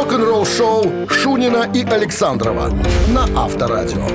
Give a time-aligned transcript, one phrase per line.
[0.00, 2.72] Рок-н-ролл шоу Шунина и Александрова
[3.08, 4.06] на Авторадио.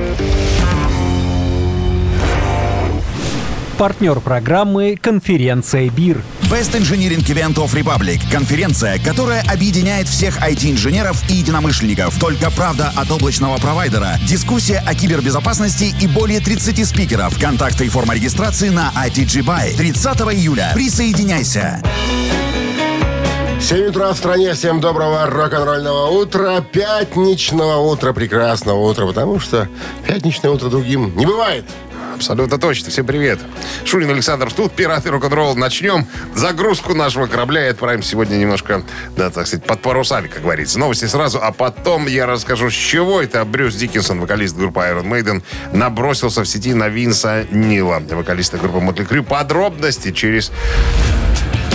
[3.77, 6.23] Партнер программы «Конференция БИР».
[6.49, 12.19] Best Engineering Event of Republic– конференция, которая объединяет всех IT-инженеров и единомышленников.
[12.19, 17.39] Только правда от облачного провайдера, дискуссия о кибербезопасности и более 30 спикеров.
[17.39, 19.77] Контакты и форма регистрации на ITG Buy.
[19.77, 20.71] 30 июля.
[20.73, 21.79] Присоединяйся.
[23.65, 24.53] 7 утра в стране.
[24.53, 26.61] Всем доброго рок-н-ролльного утра.
[26.61, 28.13] Пятничного утра.
[28.13, 29.07] Прекрасного утра.
[29.07, 29.67] Потому что
[30.05, 31.65] пятничное утро другим не бывает.
[32.13, 32.91] Абсолютно точно.
[32.91, 33.39] Всем привет.
[33.83, 35.55] Шурин Александр тут, пираты рок-н-ролл.
[35.55, 38.83] Начнем загрузку нашего корабля и отправим сегодня немножко,
[39.17, 40.77] да, так сказать, под парусами, как говорится.
[40.77, 45.41] Новости сразу, а потом я расскажу, с чего это Брюс Диккенсон, вокалист группы Iron Maiden,
[45.73, 49.23] набросился в сети на Винса Нила, вокалиста группы Motley Crue.
[49.23, 50.51] Подробности через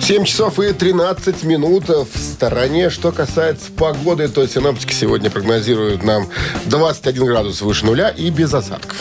[0.00, 2.90] 7 часов и 13 минут в стороне.
[2.90, 6.28] Что касается погоды, то синоптики сегодня прогнозируют нам
[6.66, 8.96] 21 градус выше нуля и без осадков.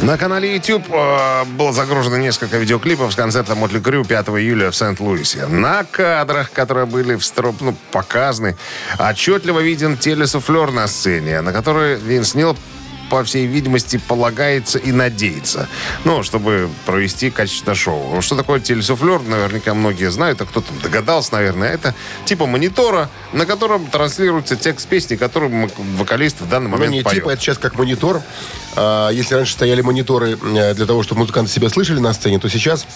[0.00, 4.76] На канале YouTube э, было загружено несколько видеоклипов с концерта Мотли Крю 5 июля в
[4.76, 5.46] Сент-Луисе.
[5.46, 8.56] На кадрах, которые были в строп, ну, показаны,
[8.98, 12.56] отчетливо виден телесуфлер на сцене, на который Винс Нил
[13.10, 15.68] по всей видимости, полагается и надеется.
[16.04, 18.20] Ну, чтобы провести качественное шоу.
[18.22, 21.70] Что такое телесуфлер, наверняка многие знают, а кто-то догадался, наверное.
[21.72, 27.02] Это типа монитора, на котором транслируется текст песни, которую вокалист в данный Ну, момент не
[27.02, 27.16] поет.
[27.16, 28.22] типа, это сейчас как монитор.
[28.76, 32.48] А, если раньше стояли мониторы э, для того, чтобы музыканты себя слышали на сцене, то
[32.48, 32.86] сейчас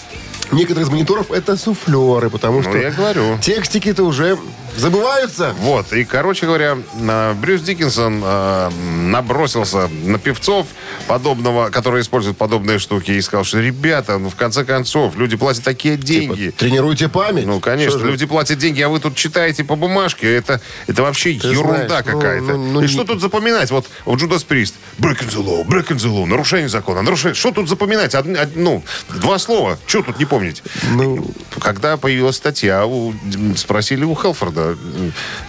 [0.51, 3.37] некоторые из мониторов это суфлеры, потому Ну, что я говорю.
[3.41, 4.37] текстики-то уже
[4.75, 5.53] забываются.
[5.59, 8.69] Вот, и, короче говоря, э, Брюс Диккенсон э,
[9.09, 10.67] набросился на певцов
[11.07, 15.63] подобного, которые используют подобные штуки, и сказал, что, ребята, ну, в конце концов, люди платят
[15.63, 16.45] такие деньги.
[16.45, 17.45] Типа, тренируйте память.
[17.45, 20.33] Ну, конечно, люди платят деньги, а вы тут читаете по бумажке.
[20.35, 22.45] Это, это вообще Ты ерунда знаешь, ну, какая-то.
[22.57, 23.71] ну, ну, и не- что тут запоминать?
[23.71, 24.75] Вот в Джудас Прист.
[24.97, 26.25] Breaking the law, breaking the law.
[26.25, 27.35] Нарушение закона, нарушение.
[27.35, 28.15] Что тут запоминать?
[28.15, 29.77] Од- од- ну, два слова.
[29.87, 30.63] Что тут не помнить?
[30.91, 31.25] Ну.
[31.59, 33.13] Когда появилась статья, у-
[33.55, 34.77] спросили у Хелфорда,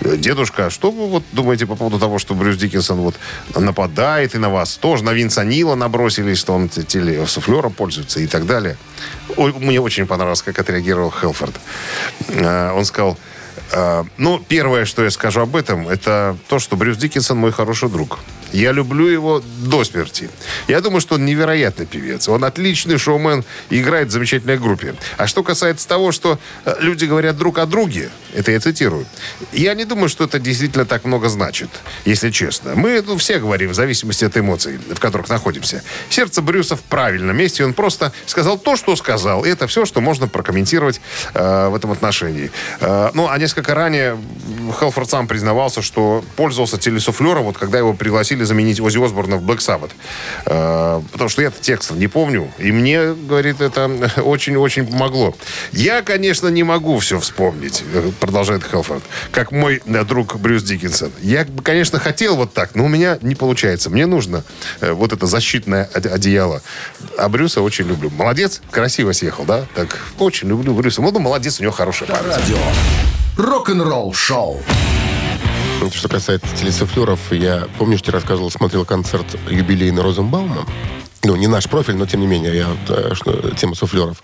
[0.00, 3.14] дедушка, а что вы вот думаете по поводу того, что Брюс Диккенсон вот
[3.56, 8.46] нападает и на вас тоже, на Винса Нила набросились, что он телесуфлером пользуется и так
[8.46, 8.76] далее.
[9.36, 11.54] Ой, мне очень понравилось, как отреагировал Хелфорд.
[12.28, 13.16] Э, Он сказал,
[13.72, 17.88] э, ну, первое, что я скажу об этом, это то, что Брюс Диккенсон мой хороший
[17.88, 18.18] друг.
[18.52, 20.30] Я люблю его до смерти.
[20.68, 22.28] Я думаю, что он невероятный певец.
[22.28, 24.94] Он отличный шоумен играет в замечательной группе.
[25.16, 29.06] А что касается того, что э, люди говорят друг о друге, это я цитирую,
[29.52, 31.70] я не думаю, что это действительно так много значит,
[32.04, 32.74] если честно.
[32.74, 35.82] Мы ну, все говорим в зависимости от эмоций, в которых находимся.
[36.08, 37.64] Сердце Брюса в правильном месте.
[37.64, 39.44] Он просто сказал то, что сказал.
[39.44, 41.00] И это все, что можно прокомментировать
[41.34, 42.50] э, в этом отношении.
[42.80, 44.18] Э, ну, а несколько ранее
[44.78, 49.58] Хелфорд сам признавался, что пользовался телесуфлером, вот когда его пригласили заменить Ози Осборна в Black
[49.58, 49.90] Sabbath.
[50.46, 52.50] Э, потому что я текстов не помню.
[52.58, 53.90] И мне, говорит, это
[54.22, 55.34] очень-очень помогло.
[55.72, 61.12] Я, конечно, не могу все вспомнить, э, продолжает Хелфорд, как мой э, друг Брюс Диккенсон.
[61.22, 63.90] Я бы, конечно, хотел вот так, но у меня не получается.
[63.90, 64.44] Мне нужно
[64.80, 66.62] э, вот это защитное оде- одеяло.
[67.16, 68.10] А Брюса очень люблю.
[68.10, 69.66] Молодец, красиво съехал, да?
[69.74, 71.02] Так, очень люблю Брюса.
[71.02, 72.34] Ну, молодец, у него хорошая память.
[73.36, 74.60] Рок-н-ролл шоу.
[75.88, 80.66] Что касается телесуфлеров, я, помню, что я рассказывал, смотрел концерт юбилейный Розенбаума.
[81.22, 84.22] Ну, не наш профиль, но тем не менее, я, э, что, тема суфлеров.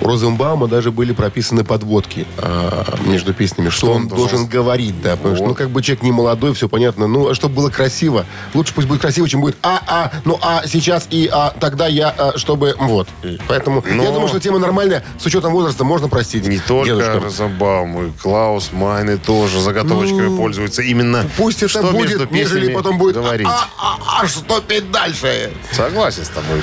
[0.00, 5.00] У Розенбаума даже были прописаны подводки а, между песнями, что, он, он должен, должен говорить,
[5.02, 5.16] да.
[5.16, 7.06] Потому что, ну, как бы человек не молодой, все понятно.
[7.06, 8.24] Ну, а чтобы было красиво.
[8.54, 12.08] Лучше пусть будет красиво, чем будет а, а, ну, а сейчас и а, тогда я,
[12.08, 13.08] а, чтобы, вот.
[13.46, 15.04] Поэтому Но- я думаю, что тема нормальная.
[15.18, 16.46] С учетом возраста можно простить.
[16.46, 17.24] Не только дедушкам.
[17.24, 20.80] Розенбаум, и Клаус Майны тоже заготовочками пользуются.
[20.80, 23.46] Именно Ну, Пусть это что будет, между нежели потом будет говорить.
[23.46, 25.50] А, а, а что петь дальше?
[25.72, 26.62] Согласен с тобой.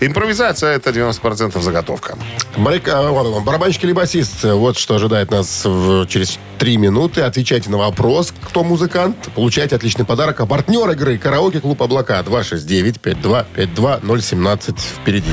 [0.00, 2.16] Импровизация это 90% заготовка.
[2.56, 4.42] Барик- а, барабанщик или басист?
[4.44, 7.22] Вот что ожидает нас в- через три минуты.
[7.22, 9.16] Отвечайте на вопрос, кто музыкант.
[9.34, 10.40] Получайте отличный подарок.
[10.40, 15.30] А партнер игры «Караоке-клуб Облака» 269-5252-017 впереди.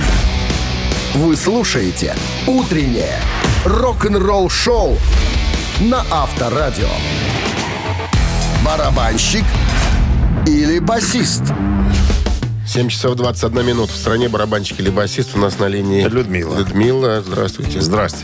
[1.16, 2.16] Вы слушаете
[2.48, 3.20] «Утреннее
[3.66, 4.98] рок-н-ролл шоу»
[5.80, 6.88] на Авторадио.
[8.66, 9.44] Барабанщик
[10.46, 11.44] или басист?
[12.70, 13.90] 7 часов 21 минут.
[13.90, 15.32] В стране барабанщик или басист.
[15.34, 16.56] У нас на линии Людмила.
[16.56, 17.82] Людмила, здравствуйте.
[17.82, 18.24] Здрасте.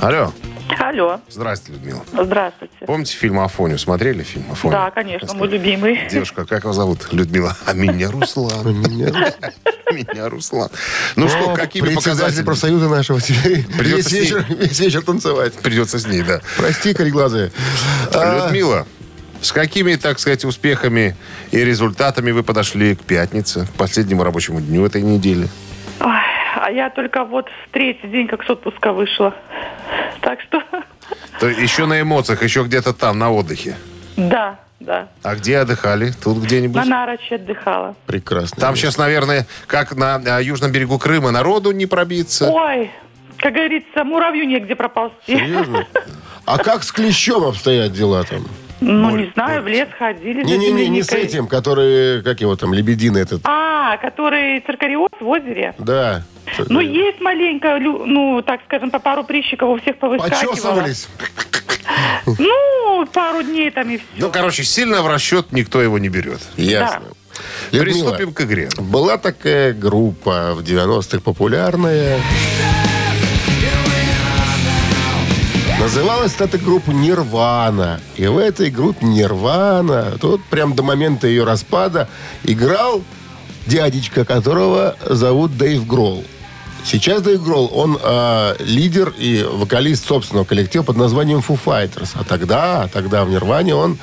[0.00, 0.32] Алло.
[0.80, 2.02] Алло, Здрасте, Людмила.
[2.12, 2.74] здравствуйте.
[2.86, 3.76] Помните фильм «Афоню»?
[3.76, 4.72] Смотрели фильм «Афоню»?
[4.72, 6.08] Да, конечно, мой любимый.
[6.10, 7.12] Девушка, как вас зовут?
[7.12, 7.54] Людмила.
[7.66, 8.66] А меня Руслан.
[9.92, 10.70] Меня Руслан.
[11.16, 12.46] Ну что, какими председатель показателями?
[12.46, 14.16] профсоюза нашего теперь Придется
[14.48, 15.52] весь вечер, танцевать.
[15.54, 16.40] Придется с ней, да.
[16.56, 17.52] Прости, кореглазые.
[18.12, 18.86] А, Людмила,
[19.44, 21.14] с какими, так сказать, успехами
[21.50, 25.48] и результатами вы подошли к пятнице, к последнему рабочему дню этой недели?
[26.00, 26.20] Ой,
[26.56, 29.34] а я только вот в третий день как с отпуска вышла.
[30.22, 30.62] Так что,
[31.40, 33.76] То еще на эмоциях, еще где-то там, на отдыхе.
[34.16, 35.08] да, да.
[35.22, 36.12] А где отдыхали?
[36.22, 36.76] Тут где-нибудь?
[36.76, 37.96] На Нарочи отдыхала.
[38.06, 38.60] Прекрасно.
[38.60, 42.50] Там сейчас, наверное, как на а, южном берегу Крыма, народу не пробиться.
[42.50, 42.90] Ой,
[43.38, 45.36] как говорится, муравью негде проползти.
[45.36, 45.86] Серьезно?
[46.46, 48.46] А как с клещом обстоят дела там?
[48.84, 50.44] Ну, не знаю, в лес ходили.
[50.44, 53.40] Не-не-не, не с этим, который, как его там, лебедин этот.
[53.44, 55.74] А, который циркариоз в озере.
[55.78, 56.22] Да.
[56.68, 60.50] Ну, есть маленько, ну, так скажем, по пару прыщиков у всех повыскакивало.
[60.50, 61.08] Почесывались.
[62.26, 64.06] Ну, пару дней там и все.
[64.16, 66.40] Ну, короче, сильно в расчет никто его не берет.
[66.56, 67.02] Ясно.
[67.72, 68.68] Людмила, Приступим к игре.
[68.78, 72.20] Была такая группа в 90-х популярная.
[75.84, 78.00] Называлась эта группа «Нирвана».
[78.16, 82.08] И в этой группе «Нирвана», тут прям до момента ее распада,
[82.42, 83.02] играл
[83.66, 86.24] дядечка, которого зовут Дэйв Гролл.
[86.86, 92.12] Сейчас Дэйв Гролл, он э, лидер и вокалист собственного коллектива под названием Foo Fighters.
[92.14, 93.98] А тогда, тогда в Нирване он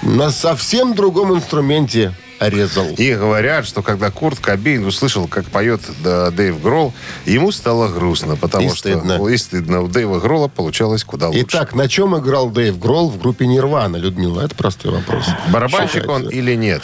[0.00, 2.86] на совсем другом инструменте резал.
[2.96, 6.92] И говорят, что когда Курт Кобейн услышал, как поет да, Дэйв Гролл,
[7.24, 9.26] ему стало грустно, потому И что стыдно.
[9.28, 9.82] и стыдно.
[9.82, 11.42] У Дэйва Гролла получалось куда лучше.
[11.42, 14.42] Итак, на чем играл Дэйв Гролл в группе Нирвана, Людмила?
[14.42, 15.26] Это простой вопрос.
[15.52, 16.82] Барабанщик он или нет?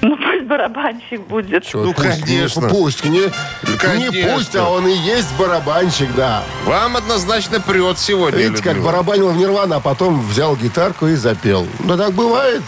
[0.00, 0.16] Ну,
[0.48, 1.64] барабанщик будет.
[1.64, 2.68] Чё, Ну, пусть, конечно.
[2.68, 4.34] Пусть, не, не Конечно.
[4.34, 6.42] пусть, а он и есть барабанщик, да.
[6.64, 11.66] Вам однозначно прет сегодня, Видите, как барабанил в Нирвана, а потом взял гитарку и запел.
[11.80, 12.62] Ну, так бывает.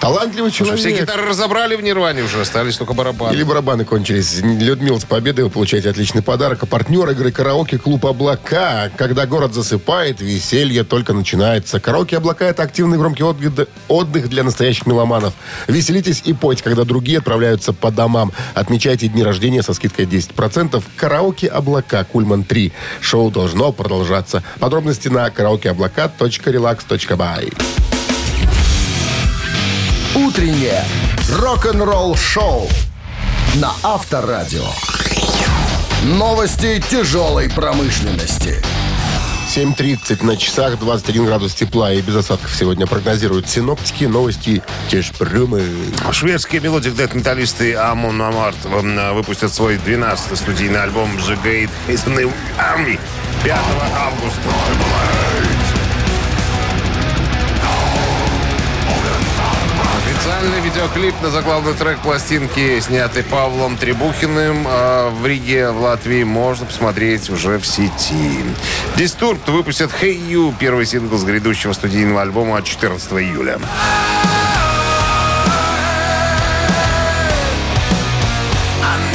[0.00, 0.78] Талантливый Потому человек.
[0.78, 3.34] Все гитары разобрали в Нирване уже, остались только барабаны.
[3.34, 4.40] Или барабаны кончились.
[4.40, 6.62] Людмила, с победой вы получаете отличный подарок.
[6.62, 8.90] А партнер игры «Караоке Клуб Облака».
[8.96, 11.80] Когда город засыпает, веселье только начинается.
[11.80, 15.34] «Караоке Облака»— это активный громкий отдых, отдых для настоящих меломанов.
[15.66, 18.30] Веселитесь и пойте, когда другие отправляются по домам.
[18.54, 20.80] Отмечайте дни рождения со скидкой 10%.
[20.94, 22.72] «Караоке Облака» Кульман 3.
[23.00, 24.44] Шоу должно продолжаться.
[24.60, 27.52] Подробности на karaokeoblaka.relax.by.
[30.14, 30.84] Утреннее
[31.32, 32.68] рок-н-ролл-шоу
[33.56, 34.68] на Авторадио.
[36.04, 38.62] Новости тяжелой промышленности.
[39.56, 44.04] 7.30 на часах, 21 градус тепла и без осадков сегодня прогнозируют синоптики.
[44.04, 45.62] Новости тяжпрома.
[46.12, 53.00] Шведские melodic металлисты Amon Amarth э, выпустят свой 12-й студийный альбом The a New Army
[53.44, 53.56] 5
[53.94, 54.50] августа.
[60.26, 66.66] Официальный видеоклип на заглавный трек пластинки, снятый Павлом Требухиным э, в Риге, в Латвии, можно
[66.66, 68.44] посмотреть уже в сети.
[68.96, 73.60] Дистурб выпустят «Hey You», первый сингл с грядущего студийного альбома 14 июля.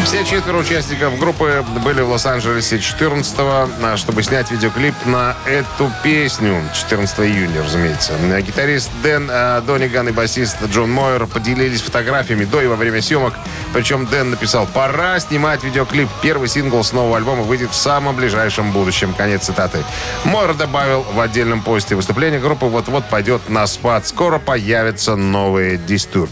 [0.05, 6.61] Все четверо участников группы были в Лос-Анджелесе 14-го, чтобы снять видеоклип на эту песню.
[6.73, 8.13] 14 июня, разумеется.
[8.41, 13.33] Гитарист Дэн э, Дониган и басист Джон Мойер поделились фотографиями до и во время съемок.
[13.73, 16.09] Причем Дэн написал, пора снимать видеоклип.
[16.21, 19.13] Первый сингл с нового альбома выйдет в самом ближайшем будущем.
[19.13, 19.79] Конец цитаты.
[20.25, 24.07] Мойер добавил в отдельном посте выступление группы вот-вот пойдет на спад.
[24.07, 26.31] Скоро появятся новые дистурб.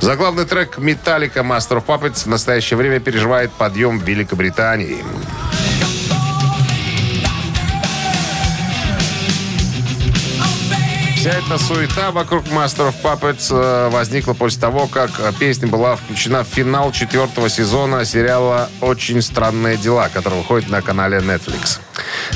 [0.00, 5.04] Заглавный трек «Металлика Master of Puppets» в настоящее время переживает подъем в Великобритании.
[11.20, 15.96] Вся эта суета вокруг Master of Puppets э, возникла после того, как э, песня была
[15.96, 21.78] включена в финал четвертого сезона сериала «Очень странные дела», который выходит на канале Netflix.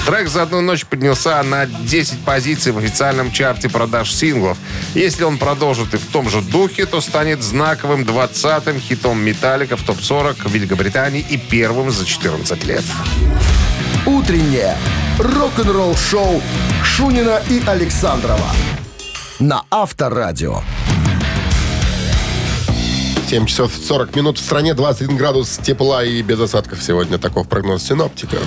[0.04, 4.58] Трек за одну ночь поднялся на 10 позиций в официальном чарте продаж синглов.
[4.92, 9.82] Если он продолжит и в том же духе, то станет знаковым 20-м хитом «Металлика» в
[9.82, 12.84] топ-40 в Великобритании и первым за 14 лет.
[14.04, 14.76] Утреннее
[15.18, 16.42] рок-н-ролл-шоу
[16.96, 18.52] Шунина и Александрова
[19.40, 20.60] на Авторадио.
[23.26, 27.18] 7 часов 40 минут в стране, 21 градус тепла и без осадков сегодня.
[27.18, 28.38] Таков прогноз синоптиков.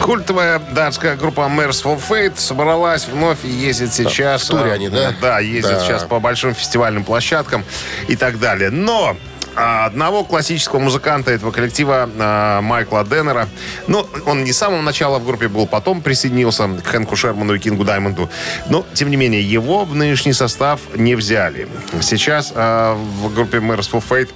[0.00, 4.44] Культовая датская группа Merciful Fate собралась вновь и ездит сейчас...
[4.44, 5.12] в туре а, они, да?
[5.20, 5.80] Да, ездит Да.
[5.80, 7.66] сейчас по большим фестивальным площадкам
[8.08, 8.70] и так далее.
[8.70, 9.14] Но
[9.54, 13.48] одного классического музыканта этого коллектива а, Майкла Деннера.
[13.86, 17.58] Ну, он не с самого начала в группе был, потом присоединился к Хэнку Шерману и
[17.58, 18.30] Кингу Даймонду.
[18.68, 21.68] Но, тем не менее, его в нынешний состав не взяли.
[22.00, 24.30] Сейчас а, в группе Merciful Fate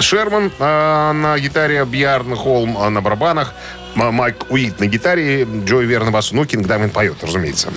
[0.00, 3.54] Шерман а, на гитаре, Бьярн Холм а, на барабанах,
[3.94, 6.34] Майк Уит на гитаре, Джой Вер на басу.
[6.34, 7.72] Ну, Кинг Даймонд поет, разумеется.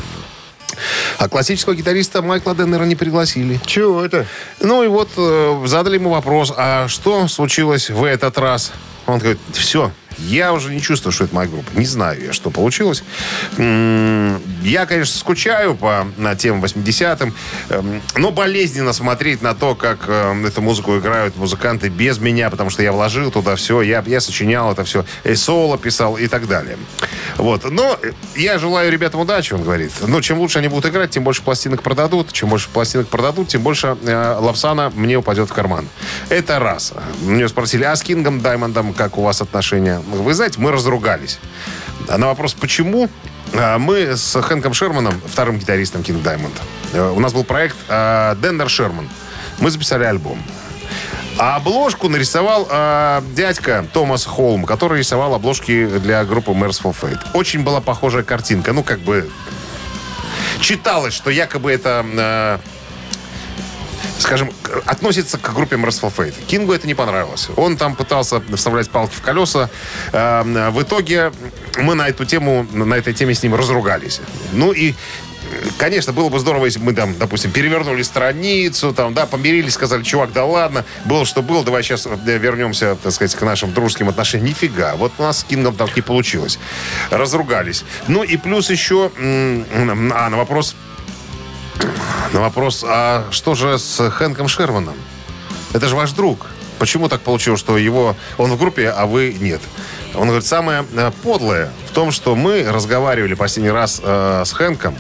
[1.18, 3.60] А классического гитариста Майкла Деннера не пригласили.
[3.66, 4.26] Чего это?
[4.60, 8.72] Ну и вот э, задали ему вопрос, а что случилось в этот раз?
[9.06, 11.70] Он говорит, все, я уже не чувствую, что это моя группа.
[11.78, 13.04] Не знаю я, что получилось.
[13.58, 17.34] Я, конечно, скучаю по на тем 80-м,
[17.70, 22.70] эм, но болезненно смотреть на то, как э, эту музыку играют музыканты без меня, потому
[22.70, 26.48] что я вложил туда все, я, я сочинял это все, и соло писал и так
[26.48, 26.78] далее.
[27.38, 27.70] Вот.
[27.70, 27.98] Но
[28.36, 29.92] я желаю ребятам удачи, он говорит.
[30.06, 32.34] Но чем лучше они будут играть, тем больше пластинок продадут.
[32.34, 35.88] Чем больше пластинок продадут, тем больше э, лапсана мне упадет в карман.
[36.30, 36.94] Это раз.
[37.22, 40.02] Мне спросили, а с Кингом Даймондом как у вас отношения?
[40.08, 41.40] Вы знаете, мы разругались.
[42.08, 43.10] А на вопрос, почему?
[43.54, 46.54] А, Мы с Хэнком Шерманом, вторым гитаристом Кинг Даймонд,
[46.94, 49.10] э, у нас был проект э, Деннер Шерман.
[49.60, 50.42] Мы записали альбом.
[51.38, 57.20] А обложку нарисовал э, дядька Томас Холм, который рисовал обложки для группы Merciful Fate.
[57.34, 58.74] Очень была похожая картинка.
[58.74, 59.30] Ну, как бы
[60.62, 62.06] читалось, что якобы это...
[62.06, 62.58] э,
[64.20, 64.52] скажем,
[64.86, 66.36] относится к группе Merciful Fate.
[66.48, 67.50] Кингу это не понравилось.
[67.56, 69.70] Он там пытался вставлять палки в колеса.
[70.12, 71.32] Э, В итоге
[71.78, 74.22] мы на эту тему, на этой теме с ним разругались.
[74.54, 74.94] Ну и
[75.78, 80.04] Конечно, было бы здорово, если бы мы там, допустим, перевернули страницу, там, да, помирились, сказали,
[80.04, 84.50] чувак, да ладно, было, что было, давай сейчас вернемся, так сказать, к нашим дружеским отношениям.
[84.50, 86.60] Нифига, вот у нас с Кингом так не получилось.
[87.10, 87.86] Разругались.
[88.08, 90.76] Ну и плюс еще, а, на вопрос,
[92.34, 94.96] на вопрос, а что же с Хэнком Шерманом?
[95.74, 96.48] Это же ваш друг.
[96.80, 99.62] Почему так получилось, что его он в группе, а вы нет?
[100.14, 104.96] Он говорит, самое э, подлое в том, что мы разговаривали последний раз э, с Хэнком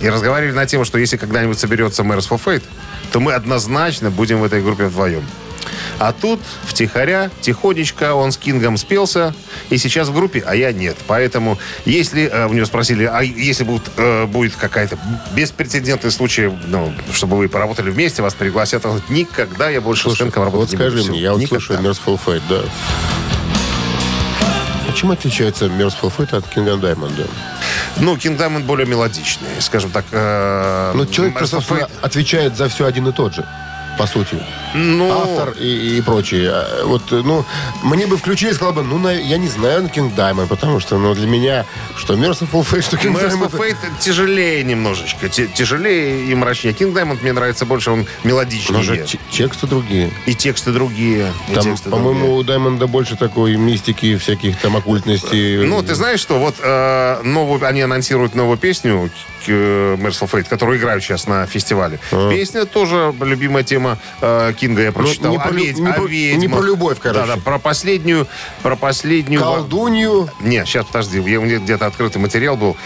[0.00, 2.64] и разговаривали на тему, что если когда-нибудь соберется for Fate,
[3.12, 5.24] то мы однозначно будем в этой группе вдвоем.
[5.98, 9.34] А тут втихаря, тихонечко он с Кингом спелся,
[9.70, 10.96] и сейчас в группе, а я нет.
[11.06, 14.98] Поэтому, если э, у него спросили, а если будет, э, будет какая-то
[15.34, 20.16] беспрецедентный случай, ну, чтобы вы поработали вместе, вас пригласят, он говорит, никогда я больше с
[20.18, 21.10] Хэнком вот работать не скажи буду.
[21.10, 21.64] мне, я вот никогда.
[21.64, 22.60] слушаю Merciful Fate, да.
[24.88, 27.28] А Чем отличается Merciful Fate от King Diamond?
[27.98, 30.04] Ну, Кинг Даймонд более мелодичный, скажем так.
[30.12, 33.46] э, Ну, человек, Merciful собственно, Fate- отвечает за все один и тот же,
[33.98, 34.36] по сути.
[34.74, 36.50] ну, Автор и, и прочие.
[36.52, 37.44] А, Вот, э, ну,
[37.82, 41.14] мне бы включили сказал бы, ну, на- я не знаю King Diamond, потому что, ну,
[41.14, 41.64] для меня,
[41.96, 43.58] что Merciful Fate, что King Merciful Diamond...
[43.58, 45.28] Fate тяжелее немножечко.
[45.28, 46.74] Тяжелее и мрачнее.
[46.74, 48.82] Кинг Даймонд мне нравится больше, он Но мелодичнее.
[48.82, 50.10] же те- тексты другие.
[50.26, 51.32] И тексты другие.
[51.54, 55.64] Там, по-моему, у Даймонда больше такой мистики, всяких там оккультностей.
[55.64, 59.10] Ну, ты знаешь что, вот э, новую, они анонсируют новую песню
[59.46, 61.98] э, Merciful Fate, которую играют сейчас на фестивале.
[62.30, 63.85] Песня тоже любимая тема
[64.20, 65.32] э, Кинга, я прочитал.
[65.32, 67.26] не про ведь- не о про- не про любовь, короче.
[67.26, 68.26] Да, да, про последнюю,
[68.62, 69.40] про последнюю...
[69.42, 70.28] Колдунью.
[70.40, 72.76] Не, сейчас, подожди, у меня где-то открытый материал был.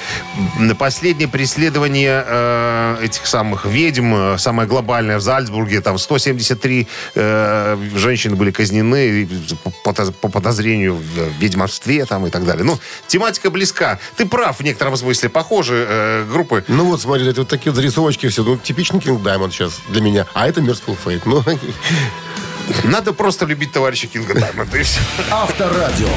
[0.58, 7.76] На последнее преследование э, этих самых ведьм, э, самое глобальное в Зальцбурге, там 173 э,
[7.96, 9.28] женщины были казнены
[9.64, 12.64] по, по- по подозрению в ведьмовстве там и так далее.
[12.64, 13.98] Ну, тематика близка.
[14.16, 15.28] Ты прав в некотором смысле.
[15.28, 16.64] Похожи э, группы.
[16.68, 18.42] Ну вот, смотри, это вот такие вот зарисовочки все.
[18.42, 20.26] Ну, типичный King Diamond сейчас для меня.
[20.34, 21.22] А это Mercyful Fate.
[21.24, 21.42] Ну,
[22.84, 25.00] Надо просто любить товарища Кинга Даймонда, и все.
[25.30, 26.08] Авторадио.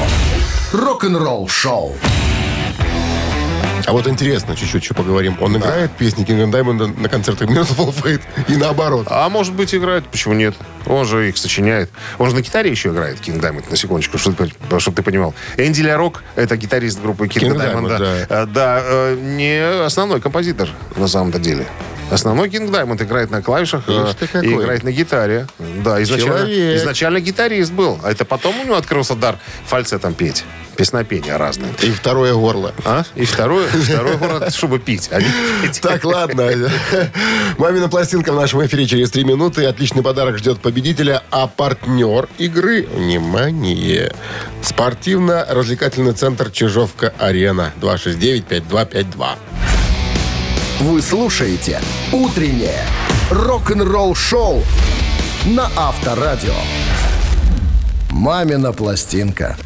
[0.72, 1.96] Рок-н-ролл шоу.
[3.86, 5.36] а вот интересно, чуть-чуть еще поговорим.
[5.40, 9.06] Он играет песни King Diamond на концертах Merciful Fate и наоборот.
[9.10, 10.54] А может быть, играет, почему нет?
[10.86, 11.90] Он же их сочиняет.
[12.18, 14.36] Он же на гитаре еще играет, King Diamond, на секундочку, чтобы
[14.68, 15.34] ты, чтоб ты понимал.
[15.56, 18.26] Andy LaRocque, это гитарист группы Кинг King Даймонда.
[18.28, 21.66] Да, да э, не основной композитор на самом-то деле.
[22.10, 25.46] Основной Кинг Даймонд играет на клавишах э, Ишь ты и играет на гитаре.
[25.82, 26.76] Да, изначально, Человек.
[26.80, 27.98] изначально гитарист был.
[28.02, 30.44] А это потом у него открылся дар фальцетом петь.
[30.76, 31.72] Песнопения разные.
[31.82, 32.72] И второе горло.
[32.84, 33.04] А?
[33.14, 35.28] И второй, второй город, чтобы пить, а не
[35.62, 35.80] петь.
[35.80, 36.50] Так, ладно.
[37.58, 39.64] Мамина пластинка в нашем эфире через три минуты.
[39.66, 41.22] Отличный подарок ждет победителя.
[41.30, 44.12] А партнер игры, внимание,
[44.62, 47.72] спортивно-развлекательный центр Чижовка-Арена.
[47.80, 49.36] 269-5252.
[50.80, 51.80] Вы слушаете
[52.12, 52.82] «Утреннее
[53.30, 54.62] рок-н-ролл-шоу»
[55.46, 56.54] на Авторадио.
[58.10, 59.56] «Мамина пластинка».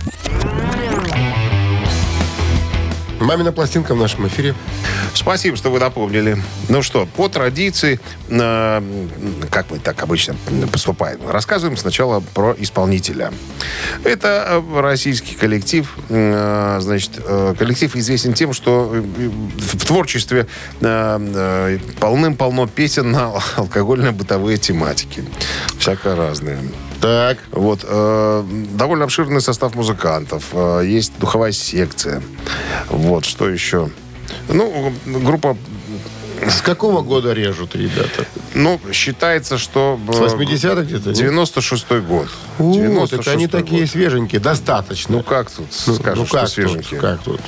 [3.21, 4.55] Мамина пластинка в нашем эфире.
[5.13, 6.37] Спасибо, что вы напомнили.
[6.69, 8.83] Ну что, по традиции, э,
[9.51, 10.37] как мы так обычно
[10.73, 13.33] поступаем, рассказываем сначала про исполнителя.
[14.05, 15.93] Это э, российский коллектив.
[16.09, 20.47] э, значит, э, коллектив известен тем, что э, в творчестве
[20.81, 25.25] э, э, полным-полно песен на алкогольно-бытовые тематики.
[25.79, 26.59] Всяко разные.
[27.01, 27.39] Так.
[27.53, 30.45] Вот, э, довольно обширный состав музыкантов.
[30.53, 32.23] Э, есть духовая секция.
[32.89, 33.91] Вот, что еще?
[34.49, 35.57] Ну, группа,
[36.47, 38.25] С какого года режут ребята?
[38.55, 39.99] ну, считается, что...
[40.09, 41.11] э, С 80-х где-то?
[41.11, 41.19] нет?
[41.19, 42.29] 96-й год.
[42.59, 45.19] У, 96-й так они такие свеженькие, достаточно.
[45.19, 47.01] Ну, как тут Ну, скажешь, ну, что как свеженькие?
[47.01, 47.41] Тут, как тут?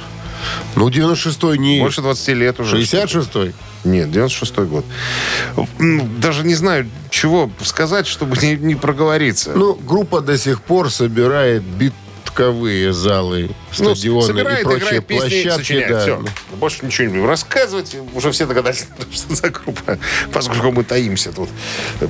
[0.77, 1.81] Ну, 96-й не...
[1.81, 2.77] Больше 20 лет уже.
[2.79, 3.55] 66-й?
[3.85, 4.85] Нет, 96-й год.
[6.19, 9.53] Даже не знаю, чего сказать, чтобы не, не проговориться.
[9.55, 15.21] Ну, группа до сих пор собирает битковые залы, Ну, стадионы собирает, и прочие играет песни,
[15.29, 15.59] площадки.
[15.59, 15.89] сочиняет.
[15.91, 16.01] да.
[16.03, 16.25] Все.
[16.57, 17.97] Больше ничего не будем рассказывать.
[18.15, 19.99] Уже все догадались, что за группа.
[20.33, 21.49] Поскольку мы таимся тут.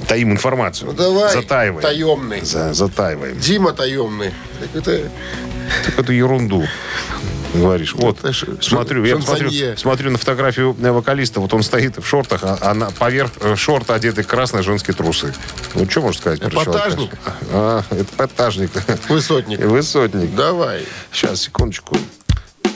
[0.09, 0.91] Таим информацию.
[0.91, 1.81] Ну, давай, Затаиваем.
[1.83, 2.41] таемный.
[2.43, 3.39] За- затаиваем.
[3.39, 4.33] Дима таемный.
[4.61, 5.11] Так это...
[5.87, 6.67] Так эту ерунду
[7.55, 7.95] говоришь.
[7.95, 11.41] Вот, Это ж- смотрю, я смотрю, смотрю на фотографию вокалиста.
[11.41, 15.35] Вот он стоит в шортах, а, а на, поверх э, шорта одеты красные женские трусы.
[15.75, 16.43] Ну, что можно сказать?
[16.43, 17.11] Эпатажник?
[17.53, 18.71] А, это эпатажник.
[19.09, 19.61] Высотник.
[19.61, 20.35] Высотник.
[20.35, 20.85] Давай.
[21.13, 21.97] Сейчас, секундочку.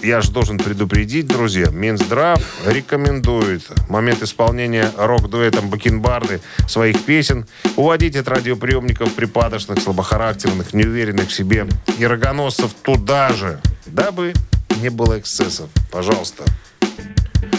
[0.05, 8.29] Я же должен предупредить, друзья, Минздрав рекомендует момент исполнения рок-дуэтом Бакенбарды своих песен уводить от
[8.29, 11.67] радиоприемников припадочных, слабохарактерных, неуверенных в себе
[11.99, 14.35] и рогоносцев туда же, дабы
[14.81, 15.69] не было эксцессов.
[15.91, 16.45] Пожалуйста.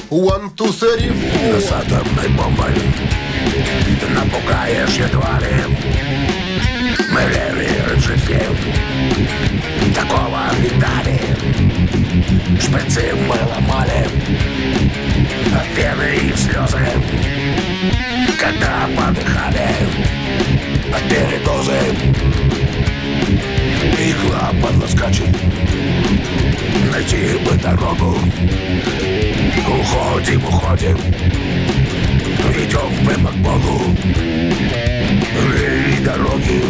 [0.10, 1.60] One, two, three, four.
[1.60, 2.74] С атомной бомбой.
[4.00, 5.76] Ты напугаешь едва ли.
[7.12, 8.40] Мы левее рычаги
[9.96, 11.20] Такого видали.
[12.60, 14.08] Шприцы мы ломали.
[15.56, 16.80] От пены и в слезы.
[18.40, 19.70] Когда подыхали
[20.94, 21.80] От передозы.
[23.98, 25.36] Игла подлоскачет
[26.92, 28.18] Найти бы дорогу.
[29.68, 30.98] Уходим, уходим.
[32.56, 33.82] Идем прямо к Богу.
[35.58, 36.62] И дороги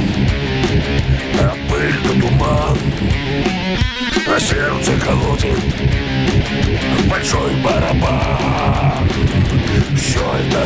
[1.39, 2.77] А пыль да туман.
[4.27, 5.59] А сердце колотит
[7.09, 9.07] Большой барабан.
[9.95, 10.63] Все это,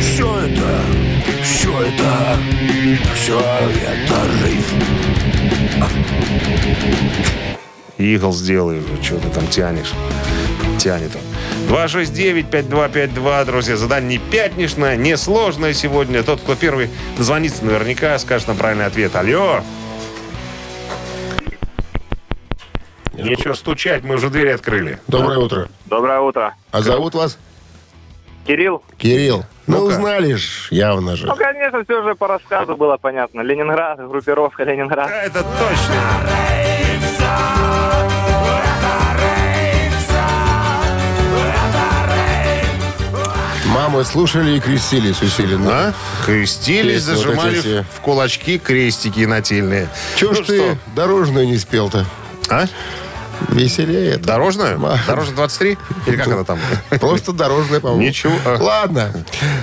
[0.00, 0.80] все это,
[1.42, 2.38] все это
[3.14, 5.10] Все это жизнь
[8.00, 9.92] Игл сделай уже, что ты там тянешь.
[10.78, 11.20] Тянет он.
[11.76, 13.76] 269-5252, друзья.
[13.76, 16.22] Задание не пятничное, не сложное сегодня.
[16.22, 19.14] Тот, кто первый дозвонится, наверняка скажет нам правильный ответ.
[19.14, 19.60] Алло.
[23.12, 24.98] Нечего стучать, мы уже двери открыли.
[25.06, 25.68] Доброе утро.
[25.84, 26.54] Доброе утро.
[26.70, 27.38] А зовут вас?
[28.46, 28.82] Кирилл?
[28.96, 29.44] Кирилл.
[29.66, 29.92] Ну, Ну-ка.
[29.92, 31.26] узнали ж, явно же.
[31.26, 33.42] Ну, конечно, все же по рассказу было понятно.
[33.42, 35.10] Ленинград, группировка Ленинград.
[35.10, 35.94] Это точно.
[43.80, 45.70] Мамы слушали и крестились усиленно.
[45.72, 45.94] А?
[46.26, 47.84] Крестились, Песни вот зажимали эти все.
[47.96, 49.88] в кулачки крестики нательные.
[50.16, 50.78] Чего ж Ну ты что?
[50.94, 52.04] дорожную не спел-то?
[52.50, 52.66] А?
[53.48, 54.24] Веселее это.
[54.26, 54.78] Дорожную?
[54.78, 55.78] Ма- Дорожная 23?
[56.06, 56.58] Или как она там?
[57.00, 58.02] Просто дорожная, по-моему.
[58.02, 58.34] Ничего.
[58.58, 59.12] Ладно.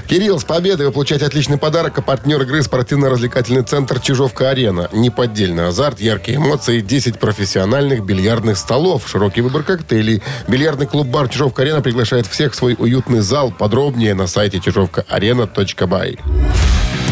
[0.07, 1.97] Кирилл, с победой вы получаете отличный подарок.
[1.97, 4.89] А партнер игры спортивно-развлекательный центр «Чижовка-арена».
[4.91, 10.21] Неподдельный азарт, яркие эмоции, 10 профессиональных бильярдных столов, широкий выбор коктейлей.
[10.47, 13.51] Бильярдный клуб-бар «Чижовка-арена» приглашает всех в свой уютный зал.
[13.51, 16.17] Подробнее на сайте чижовкаарена.бай.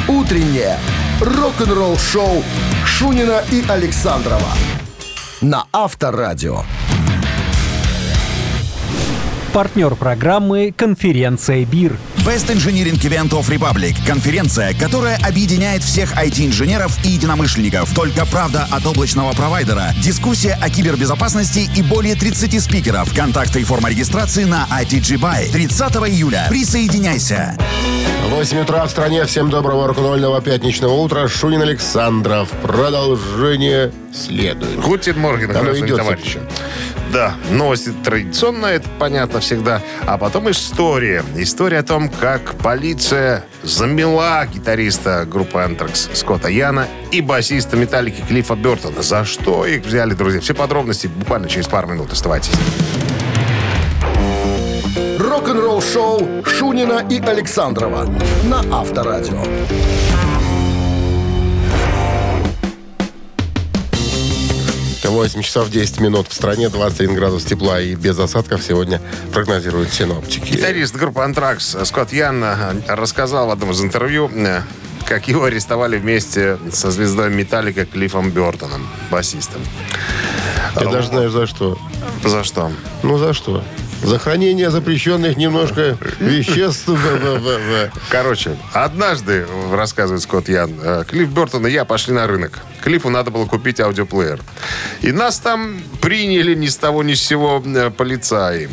[0.08, 0.78] Утреннее
[1.21, 2.43] рок-н-ролл-шоу
[2.86, 4.49] Шунина и Александрова
[5.41, 6.63] на Авторадио.
[9.56, 11.98] Партнер программы «Конференция БИР».
[12.28, 13.96] Best Engineering Event of Republic.
[14.06, 17.96] Конференция, которая объединяет всех IT-инженеров и единомышленников.
[17.96, 19.94] Только правда от облачного провайдера.
[20.04, 23.15] Дискуссия о кибербезопасности и более 30 спикеров.
[23.15, 25.50] Контакты и форма регистрации на ITG Buy.
[25.50, 26.48] 30 июля.
[26.50, 27.58] Присоединяйся.
[28.30, 29.24] 8 утра в стране.
[29.24, 31.30] Всем доброго рок-н-ролльного пятничного утра.
[31.30, 32.50] Шунин Александров.
[32.62, 34.82] Продолжение следует.
[34.82, 36.39] Гутин Морген, Оно идет, товарищи.
[37.15, 39.82] Да, новости традиционная, это понятно всегда.
[40.06, 41.23] А потом история.
[41.38, 48.56] История о том, как полиция замела гитариста группы Anthrax Скотта Яна и басиста Металлики Клиффа
[48.56, 49.01] Бертона.
[49.01, 50.41] За что их взяли, друзья?
[50.41, 52.12] Все подробности буквально через пару минут.
[52.12, 52.51] Оставайтесь.
[55.17, 59.41] Рок-н-ролл-шоу Шунина и Александрова на Авторадио.
[65.10, 69.02] 8 часов 10 минут в стране, 21 градус тепла и без осадков сегодня
[69.34, 70.54] прогнозируют синоптики.
[70.54, 74.62] Гитарист группы «Антракс» Скотт Ян э, рассказал в одном из интервью, э,
[75.06, 79.62] как его арестовали вместе со звездой «Металлика» Клиффом Бертоном, басистом.
[80.76, 81.78] Ты даже знаешь за что.
[82.24, 82.72] За что?
[83.04, 83.63] Ну, за что?
[84.06, 86.89] За хранение запрещенных немножко веществ.
[88.10, 92.60] Короче, однажды, рассказывает Скотт Ян, э, Клифф Бертон и я пошли на рынок.
[92.84, 94.39] Клиффу надо было купить аудиоплеер.
[95.02, 98.70] И нас там приняли ни с того ни с сего э, полицаи.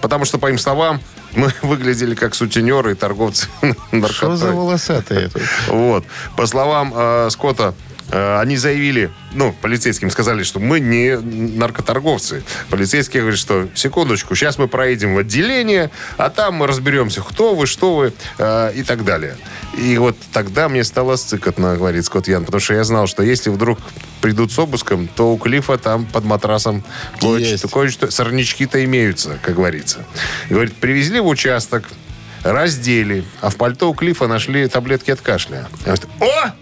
[0.00, 1.00] Потому что, по им словам,
[1.34, 3.70] мы выглядели как сутенеры и торговцы Что
[4.36, 4.52] за наркотой.
[4.52, 5.42] волосатые тут?
[5.68, 6.04] Вот.
[6.36, 7.74] По словам э, Скотта,
[8.12, 12.44] они заявили, ну, полицейским сказали, что мы не наркоторговцы.
[12.70, 17.66] Полицейские говорят, что секундочку, сейчас мы проедем в отделение, а там мы разберемся, кто вы,
[17.66, 19.36] что вы э, и так далее.
[19.78, 23.48] И вот тогда мне стало сцикотно, говорит Скотт Ян, потому что я знал, что если
[23.50, 23.78] вдруг
[24.20, 26.84] придут с обыском, то у Клифа там под матрасом
[27.20, 30.04] кое-что, кое-что- сорнячки-то имеются, как говорится.
[30.50, 31.88] Говорит, привезли в участок,
[32.42, 35.66] раздели, а в пальто у Клифа нашли таблетки от кашля.
[35.86, 36.52] Я говорю, О!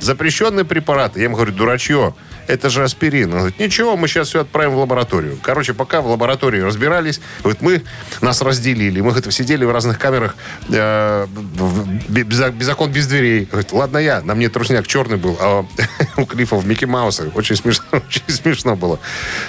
[0.00, 1.16] Запрещенный препарат.
[1.16, 2.14] Я ему говорю, дурачье,
[2.46, 3.32] это же аспирин.
[3.32, 5.38] Он говорит, ничего, мы сейчас все отправим в лабораторию.
[5.42, 7.82] Короче, пока в лаборатории разбирались, вот мы
[8.20, 9.00] нас разделили.
[9.00, 10.36] Мы говорит, сидели в разных камерах,
[10.68, 13.46] э, в- без, без окон, без дверей.
[13.46, 15.66] Говорит, ладно я, на мне трусняк черный был, а
[16.16, 17.30] у Клифов Микки Мауса.
[17.34, 19.00] Очень смешно, очень смешно было.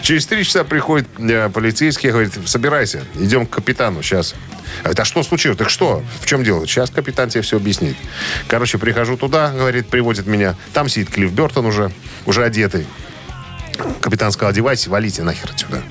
[0.02, 4.34] Через три часа приходит э, полицейский, говорит, собирайся, идем к капитану сейчас.
[4.80, 5.58] Говорит, а что случилось?
[5.58, 6.04] Так что?
[6.22, 6.66] В чем дело?
[6.68, 7.96] Сейчас капитан тебе все объяснит.
[8.48, 10.56] Короче, прихожу туда, говорит, приводит меня.
[10.74, 11.92] Там сидит Клифф Бертон уже,
[12.26, 12.86] уже одетый.
[14.02, 15.82] Капитан сказал, одевайся, валите нахер отсюда.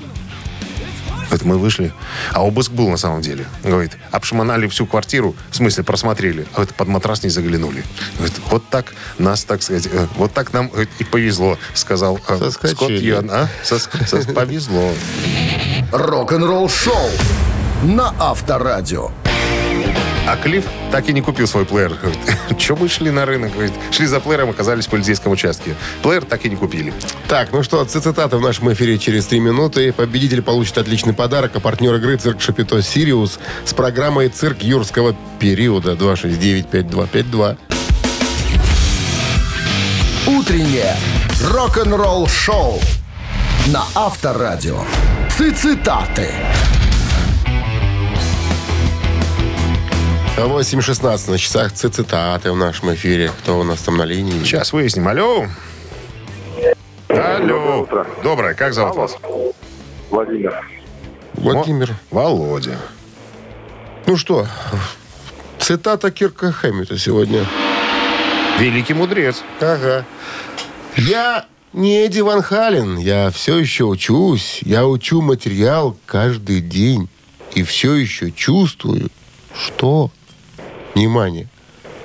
[1.27, 1.91] Говорит, мы вышли.
[2.31, 3.45] А обыск был на самом деле.
[3.61, 6.47] Говорит, обшмонали всю квартиру, в смысле просмотрели.
[6.53, 7.83] А вот под матрас не заглянули.
[8.17, 12.37] Говорит, вот так нас, так сказать, э, вот так нам говорит, и повезло, сказал э,
[12.37, 12.75] Соскочили.
[12.75, 13.29] Скотт Йон.
[13.29, 13.49] А?
[13.63, 14.93] Сос- сос- повезло.
[15.91, 17.09] Рок-н-ролл шоу
[17.83, 19.11] на Авторадио.
[20.27, 21.95] А Клифф так и не купил свой плеер.
[22.57, 23.53] Че мы шли на рынок?
[23.53, 25.75] Говорит, шли за плеером, оказались в полицейском участке.
[26.01, 26.93] Плеер так и не купили.
[27.29, 29.93] Так, ну что, цитаты в нашем эфире через три минуты.
[29.93, 35.93] Победитель получит отличный подарок, а партнер игры «Цирк Шапито Сириус» с программой «Цирк юрского периода»
[35.93, 37.57] 269-5252.
[40.27, 40.93] Утреннее
[41.41, 42.81] рок-н-ролл шоу
[43.67, 44.81] на Авторадио.
[45.29, 46.33] Цитаты.
[50.45, 53.31] 8.16 на часах цитаты в нашем эфире.
[53.39, 54.43] Кто у нас там на линии?
[54.43, 55.07] Сейчас выясним.
[55.07, 55.47] Алло.
[57.09, 57.87] Алло.
[58.23, 58.53] Доброе.
[58.53, 59.17] Как зовут вас?
[60.11, 60.53] Владимир.
[61.33, 61.95] Владимир.
[62.11, 62.77] Володя.
[64.05, 64.47] Ну что,
[65.57, 67.43] цитата Кирка Хэммита сегодня.
[68.59, 69.43] Великий мудрец.
[69.59, 70.05] Ага.
[70.95, 72.97] Я не Эдди Ван Хален.
[72.97, 74.59] Я все еще учусь.
[74.61, 77.09] Я учу материал каждый день.
[77.55, 79.09] И все еще чувствую,
[79.55, 80.11] что...
[80.97, 81.45] Внимание.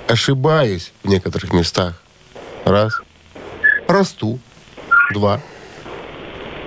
[0.07, 2.02] Ошибаюсь в некоторых местах.
[2.66, 3.00] Раз.
[3.88, 4.38] Расту.
[5.14, 5.40] Два.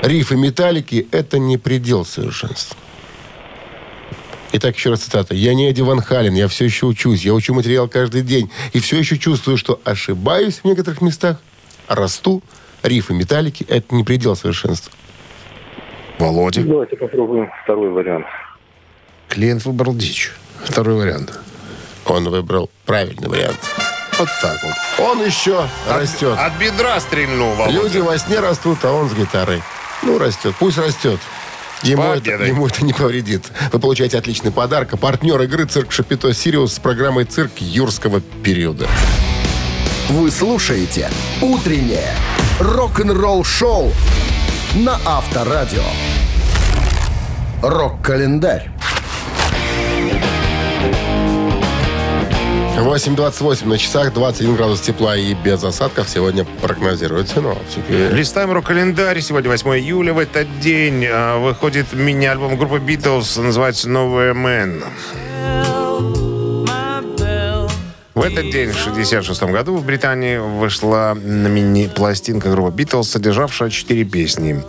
[0.02, 2.76] Рифы металлики– это не предел совершенства.
[4.54, 5.36] Итак, еще раз цитата.
[5.36, 8.80] «Я не Эдди Ван Хален, я все еще учусь, я учу материал каждый день, и
[8.80, 11.40] все еще чувствую, что ошибаюсь в некоторых местах,
[11.88, 12.42] расту,
[12.82, 14.92] риффы Металлики– это не предел совершенства».
[16.18, 16.64] Володя.
[16.64, 18.26] Давайте попробуем второй вариант.
[19.30, 20.32] Клиент выбрал дичь.
[20.64, 21.40] Второй вариант.
[22.06, 23.60] Он выбрал правильный вариант.
[24.18, 25.06] Вот так вот.
[25.06, 26.38] Он еще растет.
[26.38, 27.78] От бедра стрельнул, Володя.
[27.78, 29.62] Люди во сне растут, а он с гитарой.
[30.04, 30.56] Ну, растет.
[30.60, 31.20] Пусть растет.
[31.84, 33.52] Ему это, ему это не повредит.
[33.72, 34.94] Вы получаете отличный подарок.
[34.94, 38.88] А партнер игры «Цирк Шапито Сириус» с программой «Цирк юрского периода».
[40.10, 41.10] Вы слушаете
[41.42, 42.14] «Утреннее
[42.60, 43.92] рок-н-ролл шоу»
[44.76, 45.84] на Авторадио.
[47.62, 48.75] Рок-календарь.
[52.78, 58.14] 8.28 на часах, 21 градус тепла и без осадков сегодня прогнозируют синоптики.
[58.14, 59.22] Листаем рок-календарь.
[59.22, 60.14] Сегодня 8 июля.
[60.14, 63.42] В этот день а, выходит мини-альбом группы Beatles.
[63.42, 64.84] Называется «Новая Мэн».
[68.16, 74.64] В этот день, в 1966 году, в Британии вышла мини-пластинка группы Beatles, содержавшая четыре песни.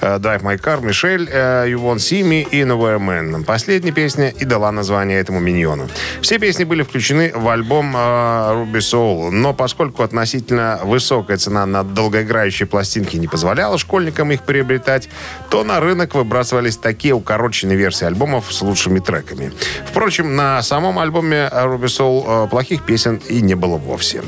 [0.00, 3.44] Э, «Drive My Car», «Мишель», э, «You Won't See Me» и «Nowhere Man».
[3.44, 5.90] Последняя песня и дала название этому миньону.
[6.22, 11.84] Все песни были включены в альбом э, Ruby Soul, но поскольку относительно высокая цена на
[11.84, 15.10] долгоиграющие пластинки не позволяла школьникам их приобретать,
[15.50, 19.52] то на рынок выбрасывались такие укороченные версии альбомов с лучшими треками.
[19.84, 24.22] Впрочем, на самом альбоме Ruby Soul плохих песен и не было вовсе.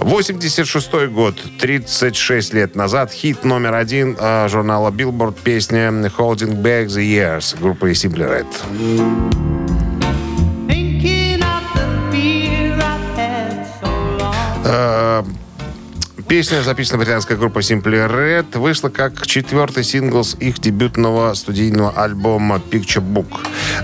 [0.00, 7.02] 86 год, 36 лет назад, хит номер один э, журнала Billboard песня «Holding Back the
[7.02, 8.46] Years» группы Simply Red.
[10.68, 15.26] Thinking of the fear I've had so long.
[16.32, 22.58] Песня, записанная британской группой Simply Red, вышла как четвертый сингл с их дебютного студийного альбома
[22.70, 23.28] Picture Book,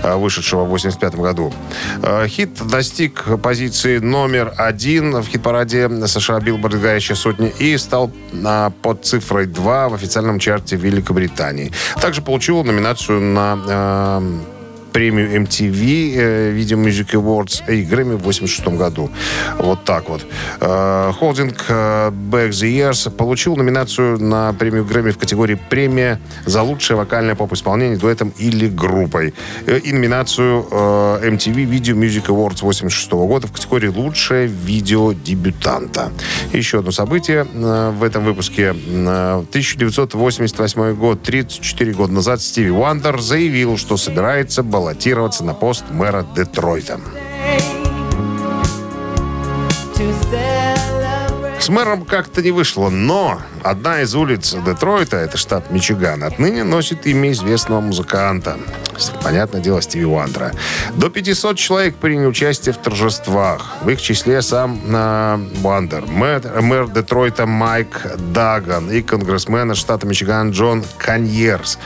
[0.01, 1.53] э, вышедшего в 1985 году.
[2.01, 8.11] Э, Хит достиг позиции номер один в хит-параде США Billboard «Горящая сотня» и стал
[8.43, 11.71] а, под цифрой 2 в официальном чарте Великобритании.
[12.01, 14.58] Также получил номинацию на э,
[14.99, 19.09] премию MTV э, Video Music Awards и Грэмми в 86 году.
[19.57, 20.25] Вот так вот.
[20.59, 26.63] Э, Холдинг э, Back the Years получил номинацию на премию Грэмми в категории премия за
[26.63, 29.33] лучшее вокальное поп-исполнение дуэтом или группой.
[29.67, 36.11] Э, И номинацию э, MTV Video Music Awards 86 года в категории лучшее видео дебютанта.
[36.51, 38.75] Еще одно событие э, в этом выпуске.
[38.75, 46.25] Э, 1988 год, 34 года назад, Стиви Уандер заявил, что собирается баллотироваться на пост мэра
[46.35, 46.99] Детройта.
[51.59, 57.05] С мэром как-то не вышло, но одна из улиц Детройта, это штат Мичиган, отныне носит
[57.05, 58.57] имя известного музыканта.
[59.23, 60.51] Понятное дело, Стиви Уандера.
[60.95, 63.77] До 500 человек приняли участие в торжествах.
[63.81, 70.51] В их числе сам э, Уандер, мэр, мэр Детройта Майк Даган и конгрессмен штата Мичиган
[70.51, 71.77] Джон Каньерс.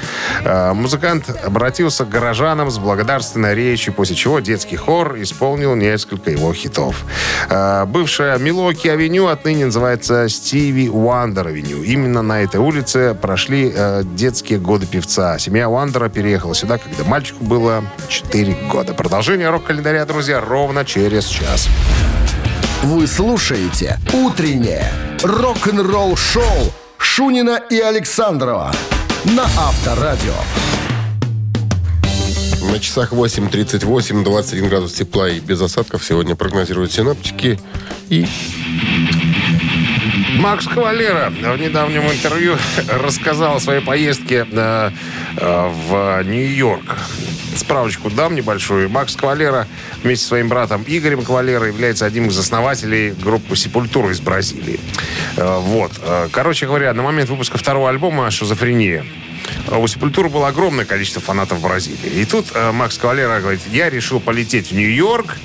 [0.43, 6.53] Э, музыкант обратился к горожанам с благодарственной речью, после чего детский хор исполнил несколько его
[6.53, 7.03] хитов.
[7.49, 11.83] Э, бывшая Милоки-авеню отныне называется Стиви Уандер-авеню.
[11.83, 15.37] Именно на этой улице прошли э, детские годы певца.
[15.39, 18.93] Семья Уандера переехала сюда, когда мальчику было 4 года.
[18.93, 21.67] Продолжение рок-календаря, друзья, ровно через час.
[22.83, 24.91] Вы слушаете «Утреннее
[25.23, 28.71] рок-н-ролл-шоу» Шунина и Александрова
[29.25, 30.33] на Авторадио.
[32.71, 37.59] На часах 8.38, 21 градус тепла и без осадков сегодня прогнозируют синоптики.
[38.09, 38.25] И
[40.43, 42.57] Макс Кавалера в недавнем интервью
[42.89, 44.91] рассказал о своей поездке э,
[45.37, 46.97] э, в Нью-Йорк.
[47.55, 48.89] Справочку дам небольшую.
[48.89, 49.69] Макс Кавалера
[50.03, 54.81] вместе со своим братом Игорем Кавалера является одним из основателей группы «Сепультура» из Бразилии.
[55.37, 55.93] Э, вот.
[56.33, 59.05] Короче говоря, на момент выпуска второго альбома «Шизофрения»
[59.71, 62.19] у «Сепультуры» было огромное количество фанатов в Бразилии.
[62.19, 65.37] И тут Макс Кавалера говорит, я решил полететь в Нью-Йорк,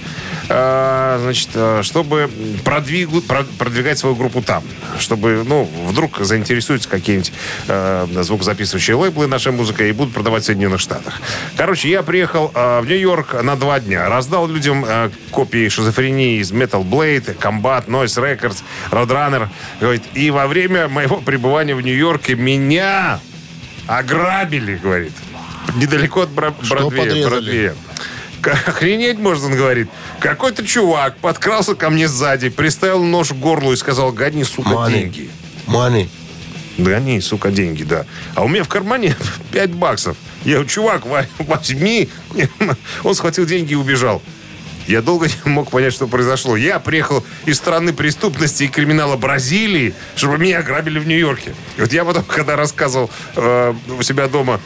[0.48, 2.30] значит, э, чтобы
[2.64, 3.22] продвигу-
[3.58, 4.62] продвигать свою группу там.
[4.98, 7.32] Чтобы, ну, вдруг заинтересуются какие-нибудь
[7.68, 11.20] э, звукозаписывающие лейблы нашей музыкой и будут продавать в Соединенных Штатах.
[11.56, 14.08] Короче, я приехал э, в Нью-Йорк на два дня.
[14.08, 19.48] Раздал людям э, копии шизофрении из Metal Blade, Combat, Noise Records, Roadrunner.
[19.80, 23.20] Говорит, и во время моего пребывания в Нью-Йорке меня
[23.86, 25.12] ограбили, говорит.
[25.76, 27.28] Недалеко от Бродвея.
[27.28, 27.74] Бродвея.
[28.42, 29.88] Охренеть можно, он говорит.
[30.20, 34.90] Какой-то чувак подкрался ко мне сзади, приставил нож к горлу и сказал, гони, сука, Money.
[34.92, 35.30] деньги.
[35.66, 36.08] Мани.
[36.78, 38.06] Гони, сука, деньги, да.
[38.34, 39.16] А у меня в кармане
[39.52, 40.16] 5 баксов.
[40.44, 42.08] Я говорю, чувак, во- возьми.
[43.02, 44.22] Он схватил деньги и убежал.
[44.88, 46.56] Я долго не мог понять, что произошло.
[46.56, 51.54] Я приехал из страны преступности и криминала Бразилии, чтобы меня ограбили в Нью-Йорке.
[51.76, 54.60] И вот я потом, когда рассказывал э, у себя дома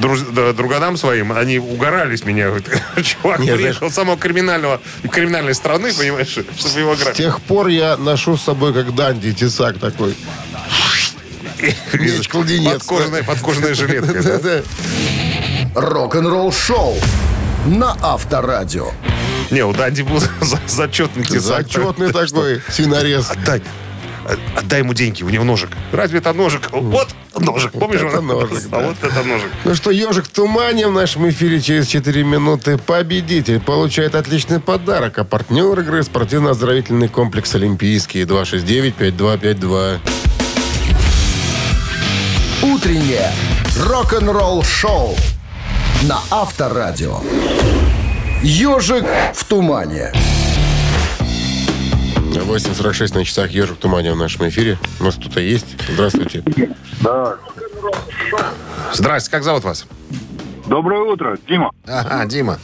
[0.00, 2.46] друз- друганам своим, они угорали с меня.
[2.50, 2.64] Говорят,
[3.02, 7.18] Чувак Не, приехал из самого криминального, криминальной страны, понимаешь, чтобы его С ограбить.
[7.18, 10.14] тех пор я ношу с собой как Данди тесак такой.
[11.92, 12.72] Меч, кладенец.
[12.74, 14.22] Подкожная, подкожная жилетка.
[14.22, 14.38] да?
[14.38, 14.62] Да-да.
[15.74, 16.96] Рок-н-ролл-шоу
[17.66, 18.92] на Авторадио.
[19.50, 21.66] Не, у Данди был за- зачетный тесак.
[21.68, 23.30] Зачетный такой свинорез.
[23.30, 23.62] Отдай.
[24.56, 25.70] Отдай ему деньги, у него ножик.
[25.92, 26.62] Разве это ножик?
[26.72, 28.00] Вот ножик, помнишь?
[28.00, 29.48] это ножик, А вот это ножик.
[29.64, 32.76] Ну что, ежик в тумане в нашем эфире через 4 минуты.
[32.76, 35.18] Победитель получает отличный подарок.
[35.18, 39.98] А партнер игры спортивно-оздоровительный комплекс «Олимпийский» 269-5252.
[42.62, 43.30] Утреннее
[43.78, 45.14] рок-н-ролл-шоу
[46.02, 47.20] на Авторадио.
[48.42, 50.12] Ежик в тумане.
[52.32, 54.78] 8.46 на часах «Ежик в тумане» в нашем эфире.
[55.00, 55.76] У нас кто-то есть.
[55.88, 56.42] Здравствуйте.
[58.92, 59.86] Здрасте, как зовут вас?
[60.66, 61.70] Доброе утро, Дима.
[61.86, 62.58] Ага, Дима.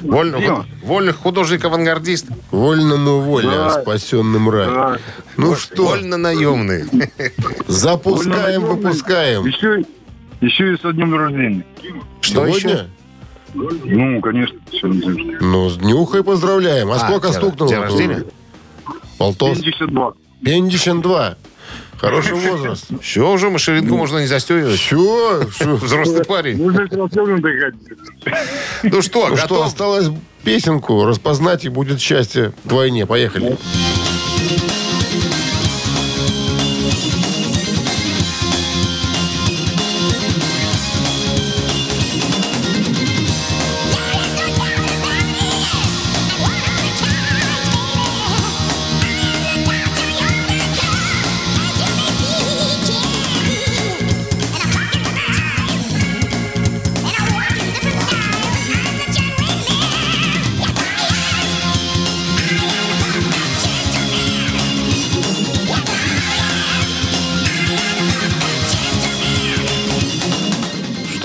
[0.00, 0.66] Вольный, Дима.
[0.82, 2.26] вольных художник-авангардист.
[2.50, 3.82] Вольному воля, Да.
[3.82, 4.66] спасенным рай.
[4.66, 4.98] Да.
[5.36, 6.84] Ну что, Вольно наемный.
[7.68, 9.44] запускаем, выпускаем.
[9.46, 9.84] Еще,
[10.40, 11.64] еще и со днем рождения.
[12.20, 12.70] Что Сегодня?
[12.70, 12.86] еще?
[13.54, 15.38] Ну, конечно, сегодня день рождения.
[15.40, 16.90] Ну, с днюхой поздравляем.
[16.90, 17.70] А, А, сколько день- стукнуло?
[17.70, 18.24] день рождения?
[19.18, 19.58] Полтос.
[19.58, 20.12] 72.
[20.44, 21.36] 52.
[21.98, 22.86] Хороший возраст.
[23.02, 24.80] Все, уже машинку можно не застегивать.
[24.80, 25.44] Все.
[25.60, 26.56] Взрослый парень.
[26.58, 26.70] Ну.
[26.70, 26.86] Ну
[29.02, 29.66] что, Ну что, готов?
[29.66, 30.08] осталось
[30.42, 33.06] песенку распознать, и будет счастье вдвойне.
[33.06, 33.56] Поехали.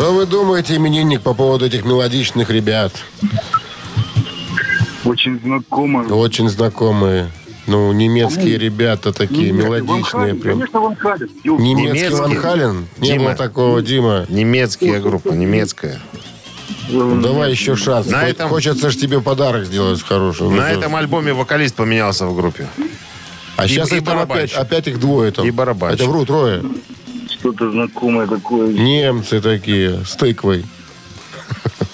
[0.08, 2.94] Что вы думаете, именинник, по поводу этих мелодичных ребят?
[5.04, 6.08] Очень знакомый.
[6.08, 7.30] Очень знакомые.
[7.66, 10.34] Ну, немецкие ребята такие, мелодичные.
[10.34, 10.60] Прям.
[10.60, 11.28] Конечно, Ван Хален.
[11.44, 12.16] Немецкий Немецкий.
[12.16, 12.88] Ван Хален?
[13.00, 13.26] Не Дима.
[13.26, 14.26] было такого, Дима.
[14.30, 16.00] Немецкая группа, немецкая.
[16.88, 18.08] Ну, давай еще шанс.
[18.08, 20.44] На Хо- этом- Хочется же тебе подарок сделать хороший.
[20.44, 20.70] Ну, На да.
[20.70, 22.66] этом альбоме вокалист поменялся в группе.
[23.58, 25.46] А и- сейчас и их там опять, опять их двое там.
[25.46, 26.00] И барабанщик.
[26.00, 26.64] Это вру, трое.
[27.40, 28.74] Что-то знакомое такое.
[28.74, 30.66] Немцы такие, с тыквой.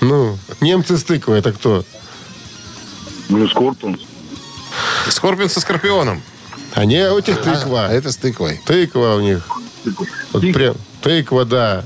[0.01, 1.85] Ну, немцы с тыквой, это кто?
[3.29, 4.01] Ну, Скорпионс.
[5.07, 6.21] Скорпион со Скорпионом.
[6.73, 7.85] А не, у этих тыква.
[7.87, 8.59] А это с тыквой.
[8.65, 9.47] Тыква у них.
[10.33, 11.85] Вот прям, тыква, да.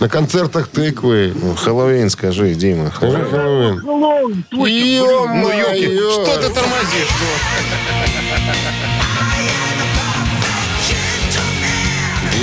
[0.00, 1.32] На концертах тыквы.
[1.34, 2.90] Ну, Хэллоуин скажи, Дима.
[2.90, 3.82] Хэллоуин.
[3.84, 6.24] Ну, Юки, Ё-моё!
[6.24, 7.08] что ты тормозишь?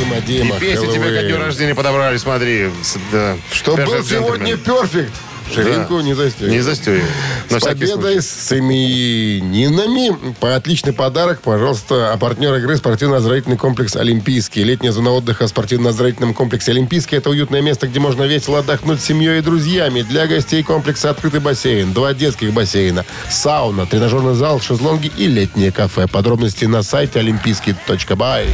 [0.10, 0.16] Ну?
[0.16, 2.70] Дима, И Дима, песню тебе ко дню рождения подобрали, смотри.
[3.12, 3.38] Да.
[3.52, 5.14] Что был сегодня перфект.
[5.54, 6.54] Ширинку не застегивай.
[6.56, 7.04] Не застегивай.
[7.52, 8.22] На С всякий победой случай.
[8.22, 10.34] с именинами.
[10.40, 14.64] По отличный подарок, пожалуйста, а партнер игры спортивно-оздоровительный комплекс «Олимпийский».
[14.64, 19.06] Летняя зона отдыха в спортивно-оздоровительном комплексе «Олимпийский»– это уютное место, где можно весело отдохнуть с
[19.06, 20.02] семьей и друзьями.
[20.02, 26.08] Для гостей комплекса открытый бассейн, два детских бассейна, сауна, тренажерный зал, шезлонги и летнее кафе.
[26.08, 28.48] Подробности на сайте олимпийский.бай.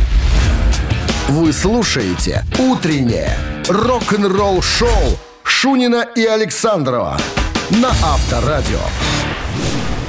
[1.32, 3.38] Вы слушаете «Утреннее
[3.70, 7.18] рок-н-ролл-шоу» Шунина и Александрова
[7.70, 8.82] на Авторадио.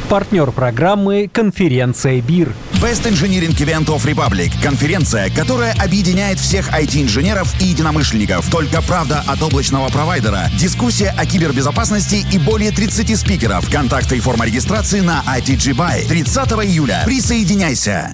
[0.08, 2.52] Партнер программы «Конференция БИР».
[2.82, 4.50] Best Engineering Event of Republic.
[4.64, 8.50] Конференция, которая объединяет всех IT-инженеров и единомышленников.
[8.50, 10.50] Только правда от облачного провайдера.
[10.58, 13.70] Дискуссия о кибербезопасности и более 30 спикеров.
[13.70, 16.04] Контакты и форма регистрации на ITG Buy.
[16.08, 17.02] 30 июля.
[17.06, 18.10] Присоединяйся.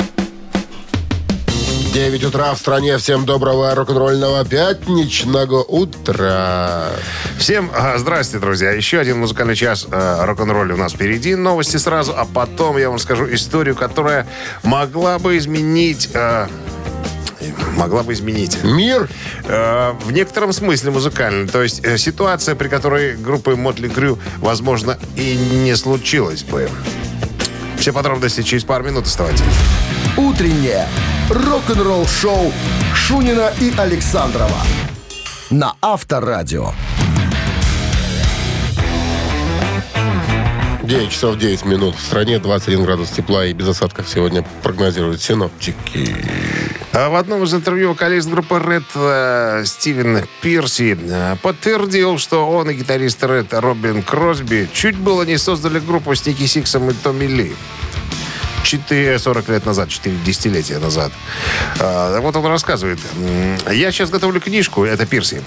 [1.93, 2.99] 9 утра в стране.
[2.99, 6.91] Всем доброго рок-н-ролльного пятничного утра.
[7.39, 8.73] Всем а, здрасте, друзья.
[8.73, 11.35] Еще один музыкальный час э, рок-н-ролля у нас впереди.
[11.35, 14.27] Новости сразу, а потом я вам скажу историю, которая
[14.63, 16.11] могла бы изменить...
[16.15, 16.47] э,
[17.77, 18.63] могла бы изменить.
[18.63, 19.09] Мир
[19.49, 21.49] Э, в некотором смысле музыкальный.
[21.49, 26.69] То есть э, ситуация, при которой группы Мотли Крю, возможно, и не случилась бы.
[27.79, 29.43] Все подробности через пару минут оставайтесь.
[30.17, 30.87] «Утреннее
[31.31, 32.53] рок-н-ролл-шоу»
[32.95, 34.63] Шунина и Александрова
[35.51, 36.73] на Авторадио.
[40.83, 41.97] 9 часов 9 минут.
[41.97, 46.17] В стране 21 градус тепла и без осадков сегодня прогнозируют синоптики.
[46.93, 52.71] А В одном из интервью вокалист группы Red э, Стивен Пирси э, подтвердил, что он
[52.71, 57.27] и гитарист Red Робин Кросби чуть было не создали группу с Ники Сиксом и Томми
[57.27, 57.53] Ли.
[58.69, 61.11] 4, 40 лет назад, 4 десятилетия назад.
[61.81, 62.99] А, вот он рассказывает.
[63.71, 65.43] Я сейчас готовлю книжку, это Пирси,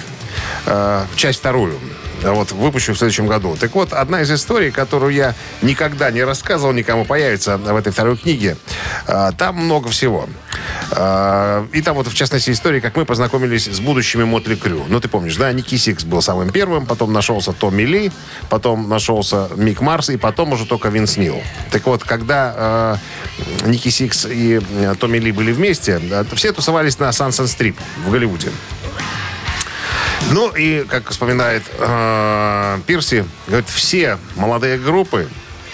[0.65, 1.77] а, часть вторую.
[2.23, 3.55] Вот выпущу в следующем году.
[3.59, 8.17] Так вот, одна из историй, которую я никогда не рассказывал никому, появится в этой второй
[8.17, 8.57] книге.
[9.07, 10.27] А, Там много всего.
[10.91, 14.83] А, И там вот, в частности, история, как мы познакомились с будущими Mötley Crüe.
[14.87, 15.51] Ну, ты помнишь, да?
[15.51, 18.11] Ники Сикс был самым первым, потом нашелся Томми Ли,
[18.49, 21.41] потом нашелся Мик Марс, и потом уже только Винс Нил.
[21.71, 22.99] Так вот, когда
[23.63, 26.01] э, Ники Сикс и э, Томми Ли были вместе,
[26.33, 28.49] все тусовались на Sunset Strip в Голливуде.
[30.31, 35.27] Ну и, как вспоминает э, Пирси, говорит, все молодые группы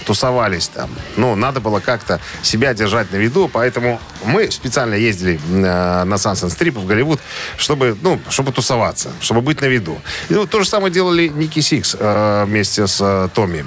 [0.08, 0.89] тусовались там.
[1.17, 6.49] Ну, надо было как-то себя держать на виду, поэтому мы специально ездили э, на Sunset
[6.49, 7.20] Strip в Голливуд,
[7.58, 10.00] чтобы, ну, чтобы тусоваться, чтобы быть на виду.
[10.30, 13.66] И вот то же самое делали Ники Сикс э, вместе с э, Томми.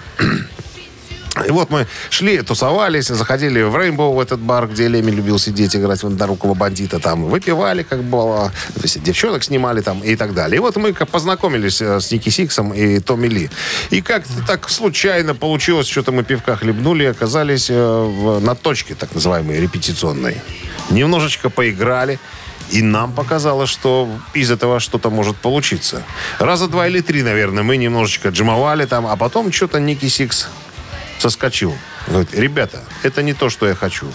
[1.46, 5.76] И вот мы шли, тусовались, заходили в Rainbow, в этот бар, где Леми любил сидеть,
[5.76, 6.98] играть в однорукого бандита.
[6.98, 10.56] Там выпивали, как было, то есть девчонок снимали там и так далее.
[10.56, 13.50] И вот мы познакомились э, с Ники Сиксом и Томми Ли.
[13.90, 19.14] И как-то так случайно получилось, что-то мы пивка хлебнули оказались э, в- на точке, так
[19.14, 20.40] называемой, репетиционной.
[20.90, 22.18] Немножечко поиграли.
[22.72, 26.04] И нам показалось, что из этого что-то может получиться.
[26.38, 30.48] Раза два или три, наверное, мы немножечко джемовали там, а потом что-то Ники Сикс
[31.20, 31.76] соскочил.
[32.06, 34.06] Говорит, ребята, это не то, что я хочу.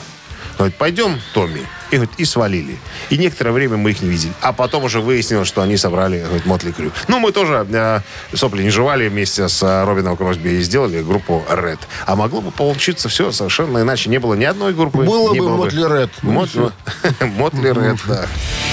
[0.58, 1.62] Говорит, пойдем, Томми.
[1.92, 2.78] И, говорит, и свалили.
[3.10, 4.34] И некоторое время мы их не видели.
[4.42, 6.92] А потом уже выяснилось, что они собрали говорит, Mötley Crüe.
[7.08, 8.00] Ну, мы тоже э,
[8.34, 11.80] сопли не жевали вместе с э, Робином Кросби и сделали группу Ratt.
[12.06, 14.10] А могло бы получиться все совершенно иначе.
[14.10, 15.00] Не было ни одной группы.
[15.00, 16.12] Было бы было Mötley Ratt.
[16.22, 16.72] Mötley
[17.20, 18.26] Мотли Ред, да.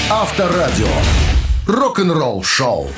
[0.09, 0.89] Авторадио.
[1.67, 2.91] Рок-н-ролл шоу.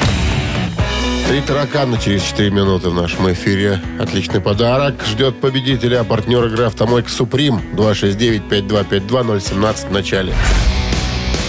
[1.29, 3.81] Три таракана через 4 минуты в нашем эфире.
[3.99, 5.03] Отличный подарок.
[5.07, 6.01] Ждет победителя.
[6.01, 7.61] А партнер игры «Автомойка Суприм».
[7.75, 10.35] 269-5252-017 в начале.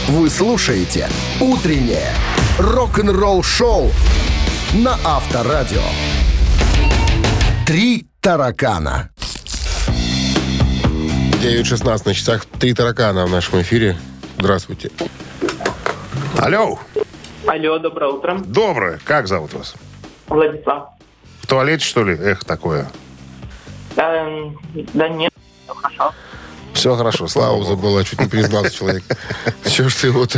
[0.08, 1.10] Вы слушаете
[1.42, 2.14] «Утреннее
[2.58, 3.92] рок-н-ролл шоу»
[4.74, 5.82] на Авторадио.
[7.66, 9.10] Три таракана.
[11.46, 12.46] 9.16 на часах.
[12.60, 13.96] Три таракана в нашем эфире.
[14.38, 14.90] Здравствуйте.
[16.38, 16.80] Алло,
[17.48, 18.38] Алло, доброе утро.
[18.44, 19.00] доброе.
[19.04, 19.76] Как зовут вас?
[20.28, 20.90] Владислав.
[21.42, 22.18] В туалете, что ли?
[22.20, 22.88] Эх, такое.
[23.98, 24.58] Эм,
[24.94, 25.32] да нет,
[25.64, 26.14] всё хорошо.
[26.74, 29.04] Все хорошо, слава Пауза была, чуть не признался человек.
[29.70, 30.36] Че ж ты вот...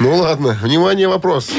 [0.00, 1.50] Ну ладно, внимание, вопрос.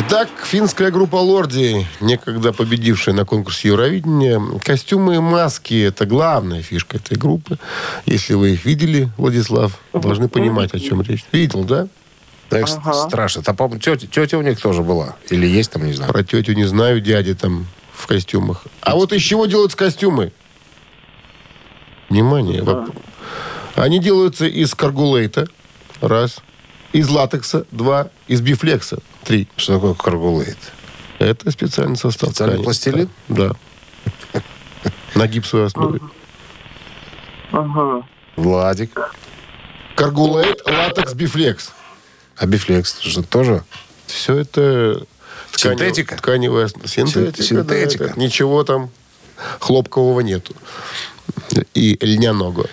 [0.00, 6.98] Итак, финская группа «Лорди», некогда победившая на конкурсе Евровидения, костюмы и маски– это главная фишка
[6.98, 7.58] этой группы.
[8.06, 11.24] Если вы их видели, Владислав, должны понимать, о чем речь.
[11.32, 11.88] Видел, да?
[12.48, 13.42] Так страшно.
[13.42, 15.16] Там, по-моему, тетя, тетя у них тоже была.
[15.30, 16.10] Или есть там, не знаю.
[16.12, 18.64] Про тетю не знаю, дяди там в костюмах.
[18.80, 20.32] А вот из чего делаются костюмы?
[22.08, 22.62] Внимание.
[22.62, 22.96] воп-
[23.76, 25.46] Они делаются из каргулейта.
[26.00, 26.38] Раз.
[26.92, 27.66] Из латекса.
[27.70, 28.08] Два.
[28.28, 28.98] Из бифлекса.
[29.24, 29.46] Три.
[29.56, 30.56] Что такое каргулейт?
[31.18, 32.64] Это специальный состав Специальный ткани.
[32.64, 33.10] пластилин?
[33.28, 33.52] Да.
[35.14, 36.00] На гипсовой основе.
[37.52, 38.06] Ага.
[38.36, 39.14] Владик.
[39.96, 41.72] Каргулейт, латекс, бифлекс.
[42.38, 43.62] А бифлекс что тоже?
[44.06, 45.04] Все это
[45.52, 46.16] тканев- Синтетика?
[46.16, 46.68] Тканевая.
[46.84, 47.42] Синтетика.
[47.42, 47.64] Синтетика.
[47.64, 47.74] да,
[48.10, 48.90] это ничего там
[49.60, 50.54] хлопкового нету.
[51.74, 52.66] И льняного.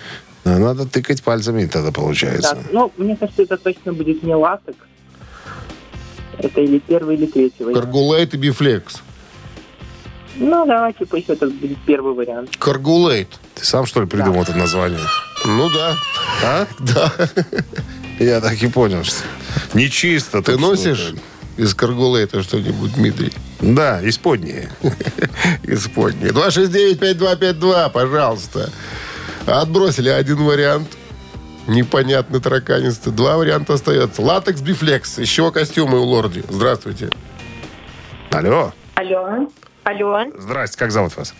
[0.44, 2.54] Надо тыкать пальцами, тогда получается.
[2.54, 4.76] Так, ну, мне кажется, это точно будет не латек.
[6.38, 7.84] Это или первый, или третий вариант.
[7.84, 9.02] Каргулейт и бифлекс.
[10.36, 12.56] Ну, давайте пусть это будет первый вариант.
[12.58, 13.28] Каргулейт.
[13.54, 15.00] Ты сам, что ли, придумал это название?
[15.44, 15.96] Ну да.
[16.44, 16.66] А?
[16.78, 17.12] Да.
[18.18, 19.24] Я так и понял, что
[19.74, 20.42] нечисто.
[20.42, 21.14] Ты носишь
[21.56, 23.32] из каргулейта что-нибудь, Дмитрий?
[23.60, 24.70] Да, исподние.
[25.62, 26.32] Исподнее.
[26.32, 28.70] 269-5252, пожалуйста.
[29.46, 30.88] Отбросили один вариант.
[31.66, 33.12] Непонятный тараканистый.
[33.12, 34.22] Два варианта остается.
[34.22, 35.18] Латекс, бифлекс.
[35.18, 36.44] Из чего костюмы у лорди?
[36.48, 37.10] Здравствуйте.
[38.30, 38.72] Алло.
[38.94, 39.48] Алло.
[39.84, 40.24] Алло.
[40.38, 41.34] Здрасте, как зовут вас?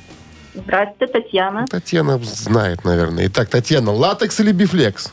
[0.55, 1.67] Здравствуйте, Татьяна.
[1.67, 3.27] Татьяна знает, наверное.
[3.27, 5.13] Итак, Татьяна, латекс или бифлекс?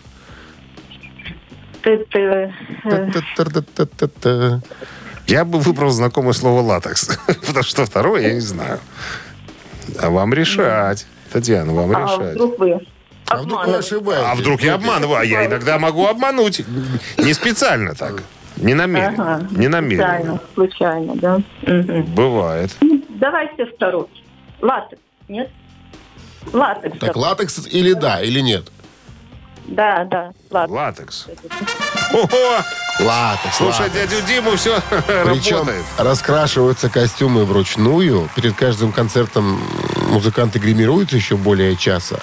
[5.28, 7.18] Я бы выбрал знакомое слово латекс.
[7.28, 8.80] Потому что второе я не знаю.
[10.00, 11.06] А вам решать.
[11.32, 12.36] Татьяна, вам а решать.
[12.36, 12.80] вдруг вы
[13.28, 14.28] А вдруг вы ошибаетесь?
[14.28, 15.20] А вдруг я обманываю?
[15.20, 16.64] А я иногда могу обмануть.
[17.18, 18.24] Не специально так.
[18.58, 19.36] Не намеренно.
[19.36, 19.48] Ага.
[19.52, 20.40] Не намеренно.
[20.54, 21.42] Случайно, случайно, да.
[21.64, 22.04] Мгм.
[22.14, 22.72] Бывает.
[23.10, 24.08] Давайте второй.
[24.62, 25.50] Латекс, нет?
[26.52, 27.00] Латекс.
[27.00, 28.72] Так, латекс или да, или нет?
[29.68, 31.28] Да, да, латекс.
[31.28, 32.03] Латекс.
[32.12, 32.28] Ого!
[33.00, 34.12] Латекс, Слушай, латекс.
[34.12, 34.80] дядю Диму все
[35.26, 35.84] Причем работает.
[35.98, 38.30] раскрашиваются костюмы вручную.
[38.36, 39.60] Перед каждым концертом
[40.10, 42.20] музыканты гримируются еще более часа.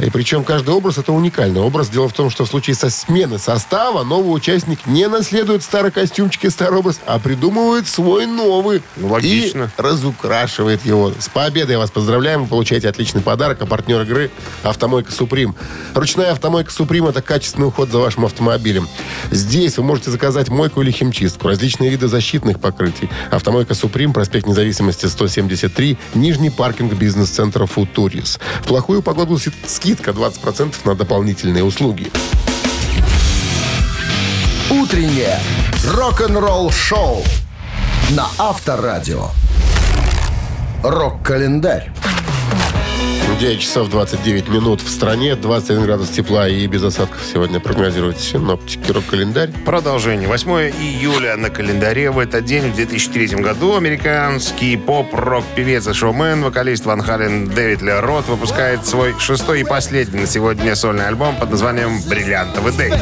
[0.00, 1.88] И причем каждый образ это уникальный образ.
[1.88, 6.46] Дело в том, что в случае со смены состава новый участник не наследует старый костюмчик
[6.46, 8.82] и старый образ, а придумывает свой новый.
[8.96, 9.70] Ну, логично.
[9.78, 11.12] И разукрашивает его.
[11.16, 12.42] С победой вас поздравляем.
[12.42, 13.62] Вы получаете отличный подарок.
[13.62, 14.32] А партнер игры
[14.64, 15.54] «Автомойка Суприм».
[15.94, 18.88] Ручная «Автомойка Суприм»— это качественный уход за вашим автомобилем.
[19.30, 23.08] Здесь вы можете заказать мойку или химчистку, различные виды защитных покрытий.
[23.30, 28.38] «Автомойка Суприм», проспект Независимости, 173, Нижний паркинг бизнес-центра «Футурис».
[28.62, 32.10] В плохую погоду скидка 20% на дополнительные услуги.
[34.70, 35.38] Утреннее
[35.94, 37.22] рок-н-ролл шоу
[38.10, 39.28] на Авторадио.
[40.82, 41.90] Рок-календарь.
[43.38, 48.90] 9 часов 29 минут в стране, 21 градус тепла и без осадков сегодня прогнозируют синоптики
[48.90, 49.50] рок-календарь.
[49.64, 50.26] Продолжение.
[50.26, 52.10] 8 июля на календаре.
[52.10, 58.26] В этот день, в 2003 году, американский поп-рок-певец и шоумен, вокалист Ван Хален Дэвид Лерот
[58.26, 62.94] выпускает свой шестой и последний на сегодня сольный альбом под названием «Бриллиантовый день».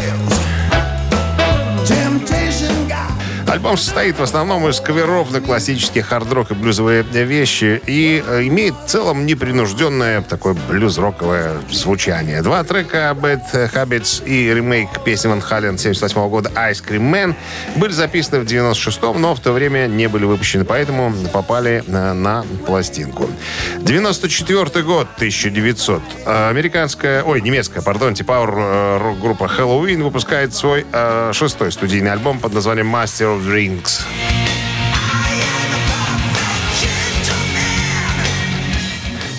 [3.48, 8.74] Альбом состоит в основном из каверов на классические хард-рок и блюзовые вещи и э, имеет
[8.74, 12.42] в целом непринужденное такое блюз-роковое звучание.
[12.42, 17.34] Два трека Bad Habits и ремейк песни Ван Хален 78 года Ice Cream Man
[17.76, 22.44] были записаны в 96-м, но в то время не были выпущены, поэтому попали на, на
[22.66, 23.30] пластинку.
[23.78, 26.02] 94 год, 1900.
[26.24, 32.52] Э, Американская, ой, немецкая, пардон, пауэр рок-группа Halloween выпускает свой э, шестой студийный альбом под
[32.52, 34.45] названием Master of Rings.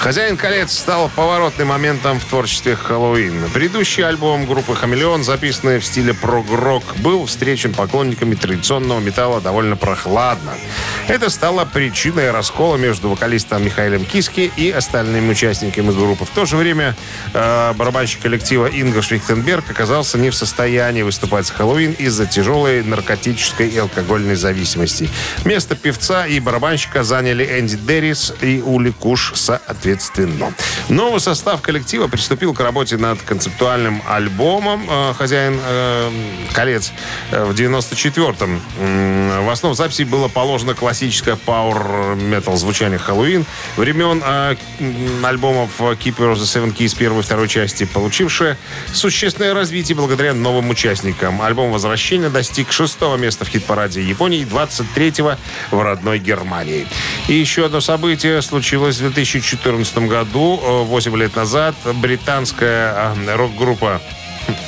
[0.08, 3.50] «Хозяин колец» стал поворотным моментом в творчестве Хэллоуин.
[3.54, 10.54] Предыдущий альбом группы «Хамелеон», записанный в стиле прог-рок, был встречен поклонниками традиционного металла довольно прохладно.
[11.10, 16.24] Это стало причиной раскола между вокалистом Михаилом Киски и остальными участниками группы.
[16.24, 16.96] В то же время
[17.34, 23.68] э, барабанщик коллектива Инга Швихтенберг оказался не в состоянии выступать с Хэллоуин из-за тяжелой наркотической
[23.68, 25.10] и алкогольной зависимости.
[25.44, 29.97] Место певца и барабанщика заняли Энди Деррис и Ули Куш соответственно.
[30.90, 36.12] Новый состав коллектива приступил к работе над концептуальным альбомом э, «Хозяин э,
[36.54, 36.92] колец»
[37.32, 38.62] э, в 94-м.
[38.80, 43.46] М, В основу записи было положено классическое пауэр-метал звучание Хэллоуин
[43.76, 44.24] времен
[45.24, 48.58] альбомов Keeper of the Seven Keys первой и второй части, получившее
[48.94, 51.42] существенное развитие благодаря новым участникам.
[51.42, 55.36] Альбом «Возвращение» достиг шестого места в хит-параде Японии и 23-го
[55.72, 56.88] в родной Германии.
[57.28, 61.76] И еще одно событие случилось в 2014 году, э, 8 лет назад.
[61.96, 64.02] Британская э, рок-группа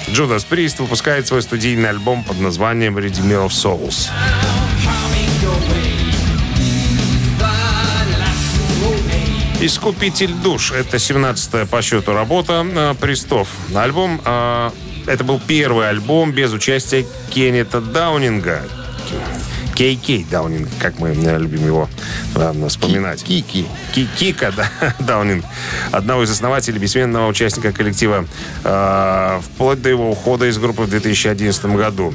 [0.08, 4.10] Judas Priest выпускает свой студийный альбом под названием Redeemer of Souls.
[9.62, 13.50] «Искупитель душ»— это 17-я по счету работа э, Пристов.
[13.76, 14.72] Альбом, э,
[15.06, 18.64] это был первый альбом без участия Кеннета Даунинга.
[19.80, 21.88] Кей Кей Даунинг, как мы любим его
[22.36, 23.24] ладно, вспоминать.
[23.24, 23.66] Кики.
[23.96, 24.70] Ки- Кика да,
[25.00, 25.46] Даунинг,
[25.94, 28.26] одного из основателей, бессменного участника коллектива,
[28.66, 32.14] э, вплоть до его ухода из группы в 2011 году.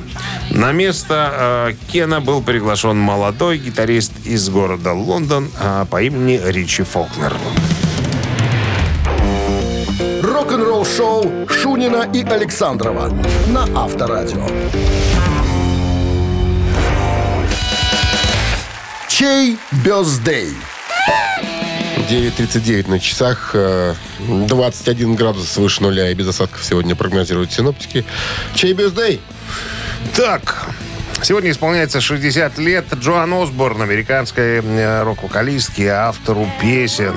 [0.51, 1.33] На место
[1.71, 7.33] э, Кена был приглашен молодой гитарист из города Лондон э, по имени Ричи Фолкнер.
[10.23, 13.11] Рок-н-ролл шоу Шунина и Александрова
[13.47, 14.47] на Авторадио.
[19.25, 20.53] Чей бездей?
[22.11, 28.05] 9.39 на часах, э, 21 градус выше нуля и без осадков сегодня прогнозируют синоптики.
[28.55, 29.22] Чей бездей?
[30.14, 30.66] Так,
[31.22, 37.14] сегодня исполняется 60 лет Джоан Осборн, американской э, рок-вокалистки и автору песен.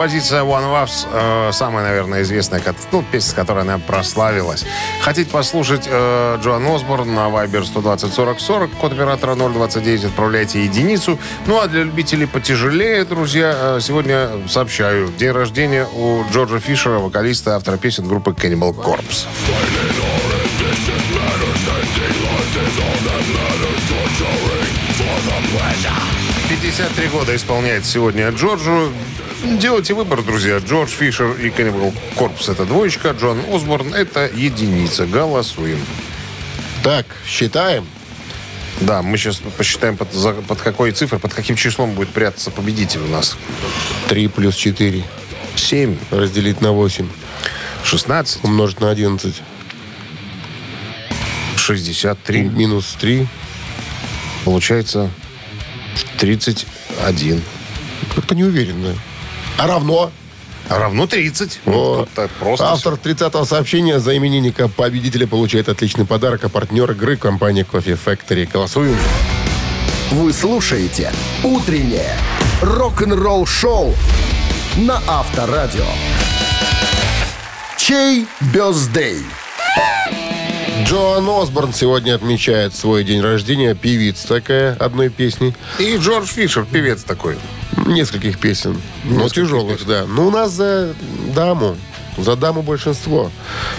[0.00, 4.64] Композиция One Loves э, самая, наверное, известная, ну, песня, с которой она прославилась.
[5.02, 11.18] Хотите послушать э, Джоан Осборн на Viber 120 40 40, код оператора 029, отправляйте единицу.
[11.44, 15.08] Ну, а для любителей потяжелее, друзья, э, сегодня сообщаю.
[15.18, 19.26] День рождения у Джорджа Фишера, вокалиста, автора песен группы Cannibal Corpse.
[26.48, 28.90] Пятьдесят три года исполняется сегодня Джорджу.
[29.44, 30.58] Делайте выбор, друзья.
[30.58, 35.06] Джордж Фишер и Cannibal Corpse это двоечка, Джон Осборн это единица.
[35.06, 35.78] Голосуем.
[36.82, 37.86] Так, считаем.
[38.80, 43.00] Да, мы сейчас посчитаем, под, за- под какой цифрой, под каким числом будет прятаться победитель
[43.00, 43.36] у нас.
[44.08, 45.04] 3 плюс 4
[45.56, 47.08] 7, разделить на 8
[47.84, 49.34] 16, умножить на 11
[51.56, 52.42] 63.
[52.42, 53.26] минус 3.
[54.44, 55.10] Получается
[56.18, 57.42] 31.
[58.14, 58.94] Как-то неуверенно.
[59.58, 60.10] А равно?
[60.68, 61.60] А равно 30.
[61.66, 62.10] Ну, Вот.
[62.14, 62.70] так просто.
[62.70, 68.48] Автор 30-го сообщения за именинника победителя получает отличный подарок, а партнер игры компания Coffee Factory.
[68.50, 68.96] Голосуем.
[70.12, 71.12] Вы слушаете
[71.44, 72.16] «Утреннее
[72.62, 73.94] рок-н-ролл-шоу»
[74.76, 75.84] на Авторадио.
[77.76, 79.18] Чей бездей?
[80.84, 83.74] Джоан Осборн сегодня отмечает свой день рождения.
[83.74, 85.54] Певица такая одной песни.
[85.78, 87.36] И Джордж Фишер, певец такой.
[87.76, 88.80] Нескольких песен.
[89.04, 90.04] Но Нескольких тяжелых, да.
[90.06, 90.94] Ну, у нас за
[91.34, 91.76] даму.
[92.18, 93.30] За даму большинство.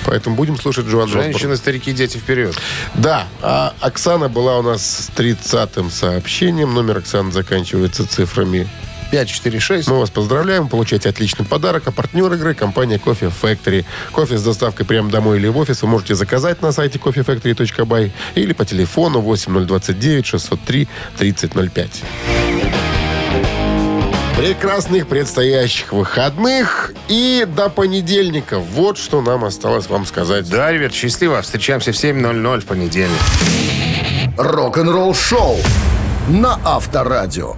[0.05, 2.55] Поэтому будем слушать Джоан Женщины, старики, дети вперед.
[2.95, 6.73] Да, а Оксана была у нас с 30-м сообщением.
[6.73, 8.67] Номер Оксаны заканчивается цифрами
[9.11, 9.89] 546.
[9.89, 11.83] Мы вас поздравляем, получаете отличный подарок.
[11.85, 13.85] А партнер игры– компания Кофе Factory.
[14.11, 18.53] Кофе с доставкой прямо домой или в офис вы можете заказать на сайте coffeefactory.by или
[18.53, 20.87] по телефону 8029 603
[21.17, 22.03] 3005.
[24.37, 28.59] Прекрасных предстоящих выходных и до понедельника.
[28.59, 30.49] Вот что нам осталось вам сказать.
[30.49, 31.41] Да, ребят, счастливо.
[31.41, 33.19] Встречаемся в 7.00 в понедельник.
[34.37, 35.57] Рок-н-ролл шоу
[36.27, 37.55] на Авторадио.